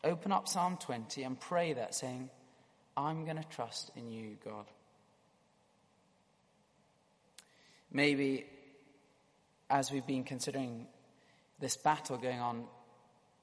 Open 0.03 0.31
up 0.31 0.47
Psalm 0.47 0.77
20 0.77 1.23
and 1.23 1.39
pray 1.39 1.73
that, 1.73 1.95
saying, 1.95 2.29
I'm 2.95 3.25
going 3.25 3.37
to 3.37 3.47
trust 3.49 3.91
in 3.95 4.11
you, 4.11 4.37
God. 4.43 4.65
Maybe 7.91 8.45
as 9.69 9.91
we've 9.91 10.05
been 10.05 10.23
considering 10.23 10.87
this 11.59 11.77
battle 11.77 12.17
going 12.17 12.39
on, 12.39 12.65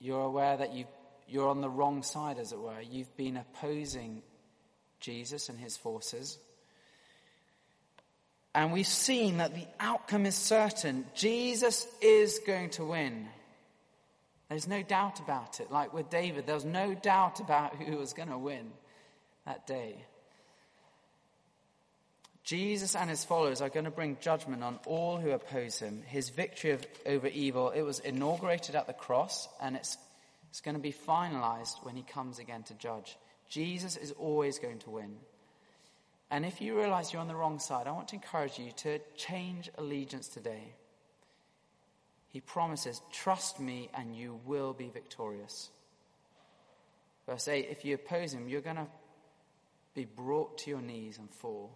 you're 0.00 0.22
aware 0.22 0.56
that 0.56 0.72
you 0.72 0.86
you're 1.28 1.48
on 1.48 1.60
the 1.60 1.68
wrong 1.68 2.02
side, 2.02 2.38
as 2.38 2.52
it 2.52 2.58
were. 2.58 2.80
You've 2.80 3.14
been 3.16 3.36
opposing 3.36 4.22
Jesus 4.98 5.50
and 5.50 5.58
his 5.58 5.76
forces. 5.76 6.38
And 8.54 8.72
we've 8.72 8.86
seen 8.86 9.36
that 9.36 9.54
the 9.54 9.66
outcome 9.78 10.24
is 10.24 10.34
certain. 10.34 11.04
Jesus 11.14 11.86
is 12.00 12.40
going 12.46 12.70
to 12.70 12.84
win. 12.84 13.28
There's 14.48 14.66
no 14.66 14.82
doubt 14.82 15.20
about 15.20 15.60
it. 15.60 15.70
Like 15.70 15.92
with 15.92 16.08
David, 16.08 16.46
there 16.46 16.54
was 16.54 16.64
no 16.64 16.94
doubt 16.94 17.40
about 17.40 17.76
who 17.82 17.98
was 17.98 18.14
going 18.14 18.30
to 18.30 18.38
win 18.38 18.70
that 19.48 19.66
day. 19.66 19.96
Jesus 22.44 22.94
and 22.94 23.08
his 23.08 23.24
followers 23.24 23.62
are 23.62 23.70
going 23.70 23.86
to 23.86 23.90
bring 23.90 24.18
judgment 24.20 24.62
on 24.62 24.78
all 24.86 25.16
who 25.16 25.30
oppose 25.30 25.78
him. 25.78 26.02
His 26.06 26.28
victory 26.28 26.72
of, 26.72 26.86
over 27.06 27.26
evil, 27.26 27.70
it 27.70 27.82
was 27.82 27.98
inaugurated 27.98 28.74
at 28.74 28.86
the 28.86 28.92
cross 28.92 29.48
and 29.60 29.74
it's, 29.74 29.96
it's 30.50 30.60
going 30.60 30.76
to 30.76 30.82
be 30.82 30.92
finalized 30.92 31.82
when 31.82 31.96
he 31.96 32.02
comes 32.02 32.38
again 32.38 32.62
to 32.64 32.74
judge. 32.74 33.16
Jesus 33.48 33.96
is 33.96 34.12
always 34.12 34.58
going 34.58 34.78
to 34.80 34.90
win. 34.90 35.16
And 36.30 36.44
if 36.44 36.60
you 36.60 36.76
realize 36.76 37.10
you're 37.10 37.22
on 37.22 37.28
the 37.28 37.34
wrong 37.34 37.58
side, 37.58 37.86
I 37.86 37.92
want 37.92 38.08
to 38.08 38.16
encourage 38.16 38.58
you 38.58 38.70
to 38.78 38.98
change 39.16 39.70
allegiance 39.78 40.28
today. 40.28 40.74
He 42.28 42.40
promises, 42.40 43.00
Trust 43.12 43.60
me 43.60 43.88
and 43.94 44.14
you 44.14 44.40
will 44.44 44.74
be 44.74 44.90
victorious. 44.90 45.70
Verse 47.26 47.48
8 47.48 47.68
If 47.70 47.86
you 47.86 47.94
oppose 47.94 48.34
him, 48.34 48.48
you're 48.48 48.60
going 48.60 48.76
to 48.76 48.86
be 49.98 50.04
brought 50.04 50.58
to 50.58 50.70
your 50.70 50.80
knees 50.80 51.18
and 51.18 51.28
fall. 51.28 51.72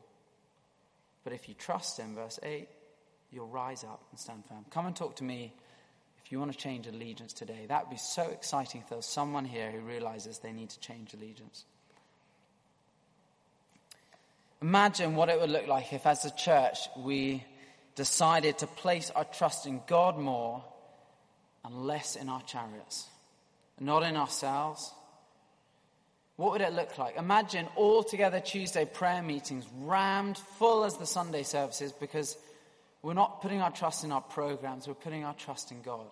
But 1.24 1.32
if 1.32 1.48
you 1.48 1.54
trust 1.54 1.98
him, 1.98 2.14
verse 2.14 2.38
8, 2.40 2.68
you'll 3.32 3.48
rise 3.48 3.82
up 3.82 4.00
and 4.10 4.20
stand 4.20 4.44
firm. 4.46 4.64
Come 4.70 4.86
and 4.86 4.94
talk 4.94 5.16
to 5.16 5.24
me 5.24 5.52
if 6.24 6.30
you 6.30 6.38
want 6.38 6.52
to 6.52 6.58
change 6.58 6.86
allegiance 6.86 7.32
today. 7.32 7.66
That 7.66 7.84
would 7.84 7.90
be 7.90 7.98
so 7.98 8.22
exciting 8.22 8.80
if 8.80 8.88
there 8.88 8.96
was 8.96 9.06
someone 9.06 9.44
here 9.44 9.72
who 9.72 9.80
realizes 9.80 10.38
they 10.38 10.52
need 10.52 10.70
to 10.70 10.78
change 10.78 11.14
allegiance. 11.14 11.64
Imagine 14.60 15.16
what 15.16 15.28
it 15.28 15.40
would 15.40 15.50
look 15.50 15.66
like 15.66 15.92
if, 15.92 16.06
as 16.06 16.24
a 16.24 16.30
church, 16.30 16.78
we 16.96 17.44
decided 17.96 18.58
to 18.58 18.68
place 18.68 19.10
our 19.16 19.24
trust 19.24 19.66
in 19.66 19.80
God 19.88 20.16
more 20.16 20.62
and 21.64 21.74
less 21.74 22.14
in 22.14 22.28
our 22.28 22.42
chariots, 22.42 23.08
not 23.80 24.04
in 24.04 24.16
ourselves, 24.16 24.92
what 26.36 26.52
would 26.52 26.60
it 26.60 26.72
look 26.72 26.98
like? 26.98 27.16
Imagine 27.16 27.66
all 27.76 28.02
together 28.02 28.40
Tuesday 28.40 28.84
prayer 28.84 29.22
meetings 29.22 29.66
rammed 29.80 30.38
full 30.38 30.84
as 30.84 30.96
the 30.96 31.06
Sunday 31.06 31.42
services 31.42 31.92
because 31.92 32.36
we're 33.02 33.14
not 33.14 33.42
putting 33.42 33.60
our 33.60 33.70
trust 33.70 34.04
in 34.04 34.12
our 34.12 34.20
programs, 34.20 34.88
we're 34.88 34.94
putting 34.94 35.24
our 35.24 35.34
trust 35.34 35.70
in 35.72 35.82
God. 35.82 36.06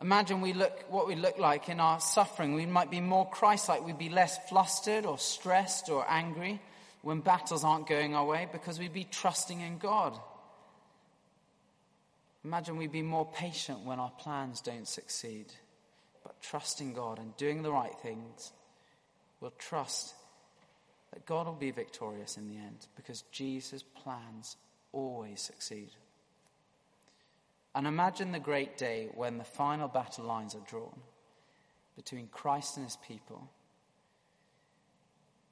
Imagine 0.00 0.40
we 0.40 0.54
look 0.54 0.84
what 0.88 1.06
we 1.06 1.14
look 1.14 1.38
like 1.38 1.68
in 1.68 1.78
our 1.78 2.00
suffering. 2.00 2.54
We 2.54 2.64
might 2.64 2.90
be 2.90 3.02
more 3.02 3.28
Christ-like. 3.28 3.84
We'd 3.84 3.98
be 3.98 4.08
less 4.08 4.38
flustered 4.48 5.04
or 5.04 5.18
stressed 5.18 5.90
or 5.90 6.06
angry 6.08 6.58
when 7.02 7.20
battles 7.20 7.64
aren't 7.64 7.86
going 7.86 8.14
our 8.14 8.24
way 8.24 8.48
because 8.50 8.78
we'd 8.78 8.94
be 8.94 9.04
trusting 9.04 9.60
in 9.60 9.76
God. 9.76 10.18
Imagine 12.46 12.78
we'd 12.78 12.92
be 12.92 13.02
more 13.02 13.26
patient 13.30 13.80
when 13.80 14.00
our 14.00 14.10
plans 14.10 14.62
don't 14.62 14.88
succeed 14.88 15.46
but 16.22 16.40
trusting 16.42 16.94
God 16.94 17.18
and 17.18 17.36
doing 17.36 17.62
the 17.62 17.72
right 17.72 17.94
things, 18.02 18.52
we'll 19.40 19.52
trust 19.58 20.14
that 21.12 21.26
God 21.26 21.46
will 21.46 21.54
be 21.54 21.70
victorious 21.70 22.36
in 22.36 22.48
the 22.48 22.56
end 22.56 22.86
because 22.96 23.22
Jesus' 23.32 23.82
plans 23.82 24.56
always 24.92 25.40
succeed. 25.40 25.90
And 27.74 27.86
imagine 27.86 28.32
the 28.32 28.40
great 28.40 28.76
day 28.76 29.08
when 29.14 29.38
the 29.38 29.44
final 29.44 29.88
battle 29.88 30.24
lines 30.24 30.54
are 30.54 30.66
drawn 30.68 31.00
between 31.96 32.28
Christ 32.28 32.76
and 32.76 32.86
his 32.86 32.96
people 32.96 33.48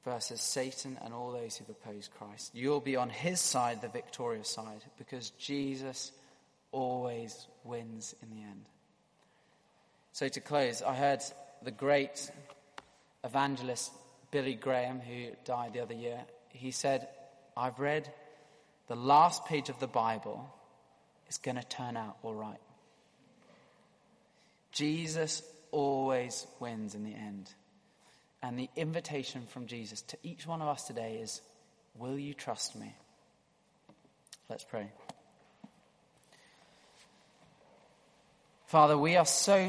versus 0.05 0.41
Satan 0.41 0.99
and 1.05 1.13
all 1.13 1.33
those 1.33 1.57
who've 1.57 1.69
opposed 1.69 2.11
Christ. 2.13 2.53
You'll 2.55 2.81
be 2.81 2.97
on 2.97 3.11
his 3.11 3.41
side, 3.41 3.83
the 3.83 3.89
victorious 3.89 4.49
side, 4.49 4.83
because 4.97 5.31
Jesus 5.31 6.13
always 6.73 7.47
wins 7.65 8.15
in 8.23 8.31
the 8.31 8.43
end. 8.43 8.65
So, 10.13 10.29
to 10.29 10.41
close, 10.41 10.83
I 10.83 10.95
heard 10.95 11.23
the 11.63 11.71
great 11.71 12.31
evangelist 13.25 13.93
Billy 14.31 14.55
Graham, 14.55 15.01
who 15.01 15.29
died 15.45 15.73
the 15.73 15.81
other 15.81 15.95
year, 15.95 16.21
he 16.51 16.71
said, 16.71 17.09
I've 17.57 17.79
read 17.79 18.13
the 18.89 18.97
last 18.97 19.45
page 19.47 19.69
of 19.69 19.79
the 19.81 19.87
Bible 19.87 20.53
is 21.29 21.39
going 21.39 21.57
to 21.57 21.65
turn 21.65 21.97
out 21.97 22.17
all 22.23 22.35
right. 22.35 22.61
Jesus 24.73 25.43
always 25.71 26.47
wins 26.61 26.95
in 26.95 27.05
the 27.05 27.15
end. 27.15 27.53
And 28.43 28.59
the 28.59 28.71
invitation 28.77 29.43
from 29.49 29.67
Jesus 29.67 30.03
to 30.03 30.17
each 30.23 30.47
one 30.47 30.63
of 30.63 30.69
us 30.69 30.85
today 30.85 31.19
is 31.23 31.41
Will 31.97 32.19
you 32.19 32.33
trust 32.33 32.77
me? 32.77 32.95
Let's 34.49 34.63
pray. 34.63 34.89
Father, 38.67 38.97
we 38.97 39.17
are 39.17 39.27
so 39.27 39.67